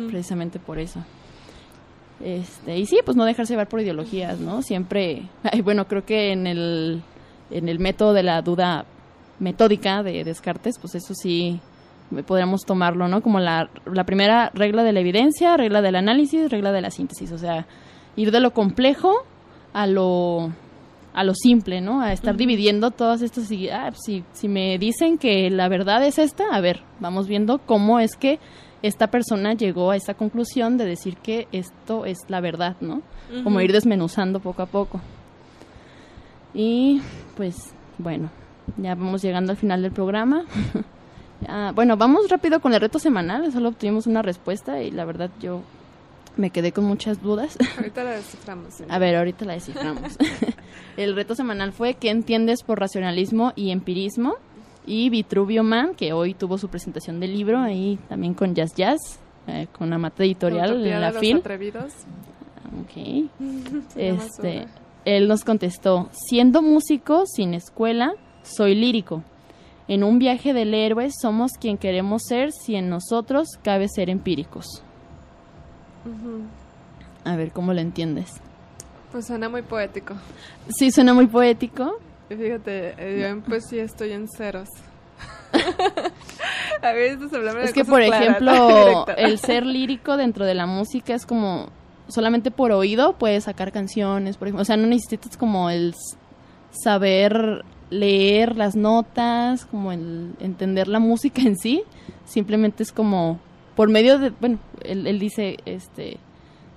[0.09, 1.05] Precisamente por eso.
[2.21, 4.61] Este, y sí, pues no dejarse llevar por ideologías, ¿no?
[4.61, 5.29] Siempre,
[5.63, 7.01] bueno, creo que en el
[7.51, 8.85] en el método de la duda
[9.39, 11.59] metódica de Descartes, pues eso sí
[12.25, 13.21] podríamos tomarlo, ¿no?
[13.21, 17.31] Como la, la primera regla de la evidencia, regla del análisis, regla de la síntesis,
[17.31, 17.67] o sea,
[18.15, 19.13] ir de lo complejo
[19.73, 20.51] a lo
[21.13, 22.01] a lo simple, ¿no?
[22.01, 26.45] A estar dividiendo todas estas ah, si, si me dicen que la verdad es esta,
[26.51, 28.39] a ver, vamos viendo cómo es que
[28.83, 33.01] esta persona llegó a esta conclusión de decir que esto es la verdad, ¿no?
[33.43, 35.01] Como ir desmenuzando poco a poco.
[36.53, 37.01] Y
[37.35, 38.29] pues bueno,
[38.77, 40.45] ya vamos llegando al final del programa.
[41.75, 45.61] bueno, vamos rápido con el reto semanal, solo obtuvimos una respuesta y la verdad yo
[46.37, 47.57] me quedé con muchas dudas.
[47.77, 48.81] Ahorita la desciframos.
[48.87, 50.17] A ver, ahorita la desciframos.
[50.97, 54.35] el reto semanal fue ¿qué entiendes por racionalismo y empirismo?
[54.85, 59.19] Y Vitruvio Man, que hoy tuvo su presentación del libro ahí también con Jazz Jazz,
[59.45, 61.43] eh, con Amate Editorial en la FIL.
[62.81, 63.29] Ok.
[63.95, 64.67] este,
[65.05, 69.23] él nos contestó, siendo músico sin escuela, soy lírico.
[69.87, 74.83] En un viaje del héroe somos quien queremos ser si en nosotros cabe ser empíricos.
[77.25, 78.39] A ver, ¿cómo lo entiendes?
[79.11, 80.15] Pues suena muy poético.
[80.69, 81.99] Sí, suena muy poético.
[82.29, 84.69] Fíjate, eh, yo en poesía estoy en ceros.
[86.81, 91.25] A veces hablamos es que, por ejemplo, el ser lírico dentro de la música es
[91.25, 91.69] como
[92.09, 94.61] solamente por oído puedes sacar canciones, por ejemplo.
[94.61, 95.95] O sea, no necesitas como el
[96.71, 101.83] saber leer las notas, como el entender la música en sí.
[102.25, 103.39] Simplemente es como
[103.75, 106.17] por medio de, bueno, él, dice, este,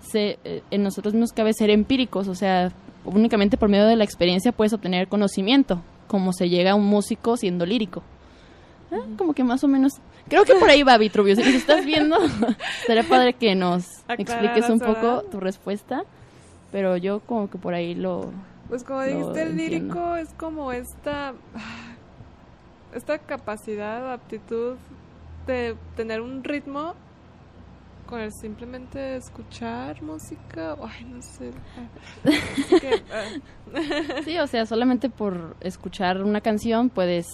[0.01, 2.72] se, eh, en nosotros mismos cabe ser empíricos, o sea,
[3.05, 7.37] únicamente por medio de la experiencia puedes obtener conocimiento, como se llega a un músico
[7.37, 8.03] siendo lírico.
[9.16, 9.93] Como que más o menos.
[10.28, 11.36] Creo que por ahí va Vitruvio.
[11.36, 12.18] Si nos estás viendo,
[12.86, 16.05] sería padre que nos expliques un poco tu respuesta.
[16.70, 18.30] Pero yo como que por ahí lo.
[18.68, 21.34] Pues como dijiste, el lírico es como esta.
[22.95, 24.76] Esta capacidad, aptitud
[25.47, 26.95] de tener un ritmo
[28.07, 31.51] con el simplemente escuchar música, ay, no sé.
[33.74, 34.20] Ah.
[34.24, 37.26] sí, o sea, solamente por escuchar una canción puedes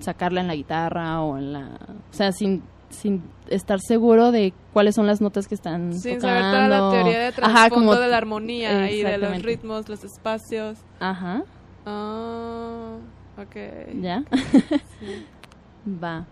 [0.00, 1.68] sacarla en la guitarra o en la...
[2.10, 6.42] O sea, sin, sin estar seguro de cuáles son las notas que están sin saber
[6.42, 10.78] toda la teoría de trasfondo de la armonía y de los ritmos, los espacios.
[11.00, 11.42] Ajá.
[11.86, 12.96] Ah,
[13.38, 13.56] ok.
[14.00, 14.24] ¿Ya?
[16.02, 16.26] Va.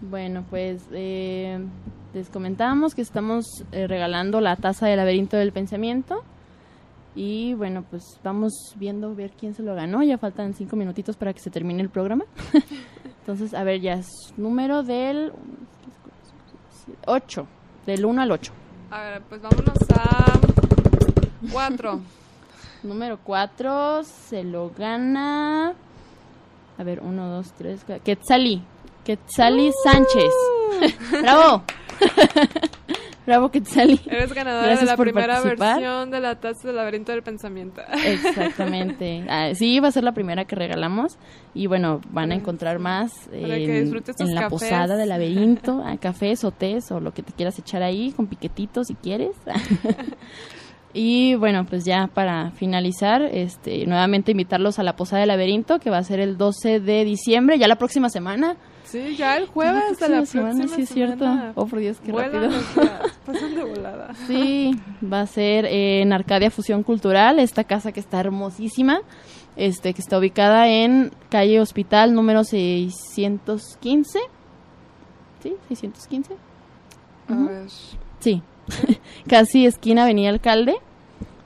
[0.00, 1.58] Bueno, pues eh,
[2.12, 6.22] les comentamos que estamos eh, regalando la taza del laberinto del pensamiento.
[7.14, 10.02] Y bueno, pues vamos viendo ver quién se lo ganó.
[10.02, 12.24] Ya faltan cinco minutitos para que se termine el programa.
[13.20, 15.32] Entonces, a ver, ya es número del
[17.06, 17.46] 8,
[17.86, 18.52] del 1 al 8.
[18.90, 20.40] A ver, pues vámonos a
[21.52, 22.00] 4.
[22.82, 25.74] número 4 se lo gana.
[26.76, 27.84] A ver, 1, 2, 3.
[28.04, 28.62] Quetzali.
[29.04, 29.72] Quetzali uh.
[29.84, 30.32] Sánchez.
[31.22, 31.62] ¡Bravo!
[33.26, 34.00] Bravo, Quetzali.
[34.06, 37.80] Eres ganadora de la primera versión de la taza del laberinto del pensamiento.
[38.06, 39.24] Exactamente.
[39.28, 41.16] Ah, sí, va a ser la primera que regalamos.
[41.54, 45.82] Y bueno, van a encontrar más en, la posada del laberinto.
[45.84, 49.36] A cafés o tés o lo que te quieras echar ahí, con piquetitos si quieres.
[50.92, 55.88] y bueno, pues ya para finalizar, este, nuevamente invitarlos a la posada del laberinto, que
[55.88, 58.58] va a ser el 12 de diciembre, ya la próxima semana.
[58.94, 61.26] Sí, ya el jueves de la semana, sí es cierto.
[61.56, 62.48] Oh, por Dios, qué rápido.
[63.26, 64.14] pasan de volada.
[64.28, 64.70] Sí,
[65.02, 69.00] va a ser en Arcadia Fusión Cultural, esta casa que está hermosísima,
[69.56, 74.20] este que está ubicada en calle Hospital número 615.
[75.42, 75.56] ¿Sí?
[75.70, 76.36] 615.
[77.30, 77.68] A ver.
[78.20, 78.42] Sí.
[79.28, 80.76] Casi esquina Avenida Alcalde.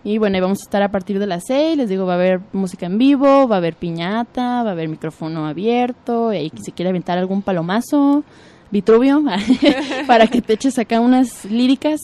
[0.04, 2.40] Y bueno, vamos a estar a partir de las 6, les digo, va a haber
[2.52, 6.72] música en vivo, va a haber piñata, va a haber micrófono abierto, y ahí si
[6.72, 8.24] quiere aventar algún palomazo,
[8.70, 9.24] Vitruvio,
[10.06, 12.00] para que te eches acá unas líricas,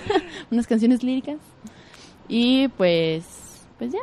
[0.50, 1.36] unas canciones líricas.
[2.28, 3.24] Y pues,
[3.78, 4.00] pues ya.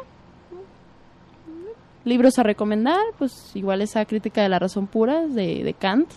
[2.03, 6.07] Libros a recomendar, pues igual esa crítica de la razón pura de, de Kant.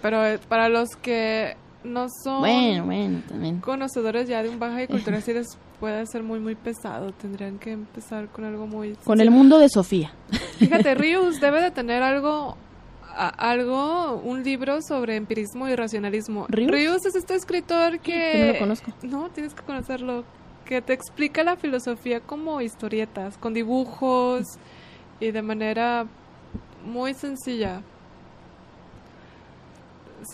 [0.00, 3.60] Pero eh, para los que no son bueno, bueno, también.
[3.60, 7.12] conocedores ya de un baja y cultura, sí les puede ser muy, muy pesado.
[7.12, 8.96] Tendrían que empezar con algo muy...
[9.04, 10.12] Con el mundo de Sofía.
[10.58, 12.56] Fíjate, Rius debe de tener algo
[13.16, 16.46] algo, un libro sobre empirismo y racionalismo.
[16.48, 17.06] ¿Rius?
[17.06, 18.40] es este escritor que...
[18.40, 18.92] no lo conozco.
[19.02, 20.24] No, tienes que conocerlo.
[20.64, 24.44] Que te explica la filosofía como historietas, con dibujos
[25.20, 26.06] y de manera
[26.84, 27.82] muy sencilla.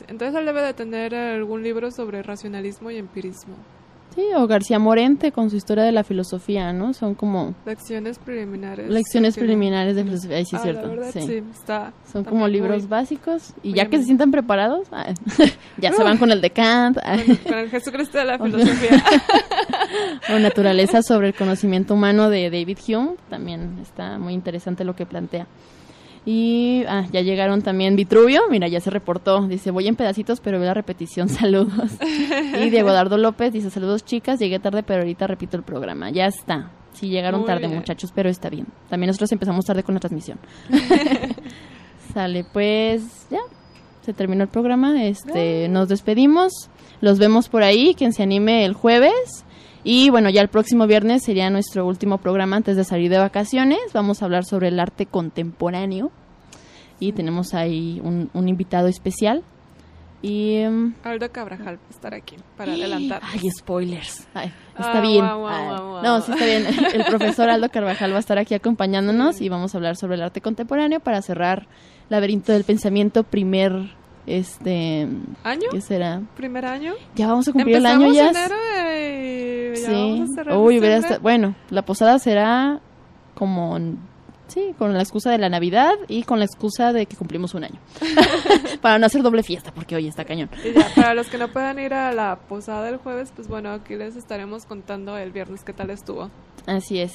[0.09, 3.57] Entonces él debe de tener algún libro sobre racionalismo y empirismo.
[4.15, 6.95] Sí, o García Morente con su historia de la filosofía, ¿no?
[6.95, 7.55] Son como...
[7.65, 8.91] Lecciones preliminares.
[8.91, 10.91] Lecciones preliminares de filosofía, sí, ah, cierto.
[11.13, 11.43] sí.
[11.53, 15.07] está, Son como libros básicos y ya que se sientan preparados, ah,
[15.79, 16.99] ya se van con el de Kant.
[17.47, 19.03] con, el Jesucristo de la filosofía.
[20.35, 25.07] o Naturaleza sobre el conocimiento humano de David Hume, también está muy interesante lo que
[25.07, 25.47] plantea.
[26.33, 30.61] Y ah, ya llegaron también Vitruvio, mira, ya se reportó, dice, voy en pedacitos, pero
[30.61, 31.91] veo la repetición, saludos.
[32.01, 36.11] y Diego Dardo López dice, saludos chicas, llegué tarde, pero ahorita repito el programa.
[36.11, 36.71] Ya está.
[36.93, 38.69] Sí, llegaron tarde muchachos, pero está bien.
[38.89, 40.39] También nosotros empezamos tarde con la transmisión.
[42.15, 43.41] Sale, pues ya,
[44.03, 46.71] se terminó el programa, este, nos despedimos,
[47.01, 49.45] los vemos por ahí, quien se anime el jueves.
[49.83, 53.81] Y bueno, ya el próximo viernes sería nuestro último programa antes de salir de vacaciones.
[53.93, 56.13] Vamos a hablar sobre el arte contemporáneo.
[57.01, 59.43] Y tenemos ahí un, invitado especial.
[60.23, 63.23] Y, em, Aldo Cabrajal a estar aquí para adelantar.
[63.25, 64.21] Ay, spoilers.
[64.21, 65.25] está ah, bien.
[65.25, 66.67] no, sí está bien.
[66.95, 70.23] El profesor Aldo Carvajal va a estar aquí acompañándonos y vamos a hablar sobre el
[70.23, 71.67] arte contemporáneo para cerrar
[72.11, 75.09] Laberinto del Pensamiento, primer este
[75.45, 78.33] año qué será primer año ya vamos a cumplir el año ya
[79.75, 80.25] sí
[80.55, 80.81] uy
[81.23, 82.81] bueno la posada será
[83.35, 83.79] como
[84.51, 87.65] sí con la excusa de la navidad y con la excusa de que cumplimos un
[87.65, 87.79] año.
[88.83, 90.51] Para no hacer doble fiesta porque hoy está cañón.
[90.95, 94.17] Para los que no puedan ir a la posada el jueves pues bueno aquí les
[94.17, 96.31] estaremos contando el viernes qué tal estuvo.
[96.67, 97.13] Así es.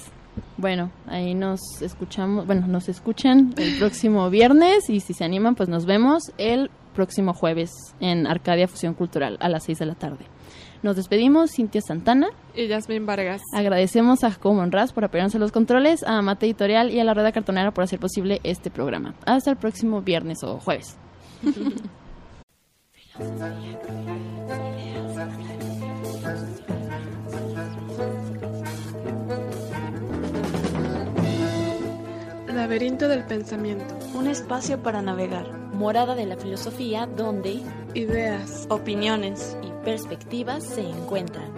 [0.57, 5.69] Bueno, ahí nos escuchamos, bueno, nos escuchan el próximo viernes y si se animan, pues
[5.69, 10.25] nos vemos el próximo jueves en Arcadia Fusión Cultural a las 6 de la tarde.
[10.83, 12.29] Nos despedimos, Cintia Santana.
[12.53, 13.41] Y Yasmin Vargas.
[13.53, 17.13] Agradecemos a Jacobo Monraz por apoyarnos en los controles, a Mate Editorial y a la
[17.13, 19.15] Rueda Cartonera por hacer posible este programa.
[19.25, 20.97] Hasta el próximo viernes o jueves.
[32.53, 33.97] Laberinto del pensamiento.
[34.15, 37.61] Un espacio para navegar morada de la filosofía donde
[37.93, 41.51] ideas, opiniones y perspectivas se encuentran.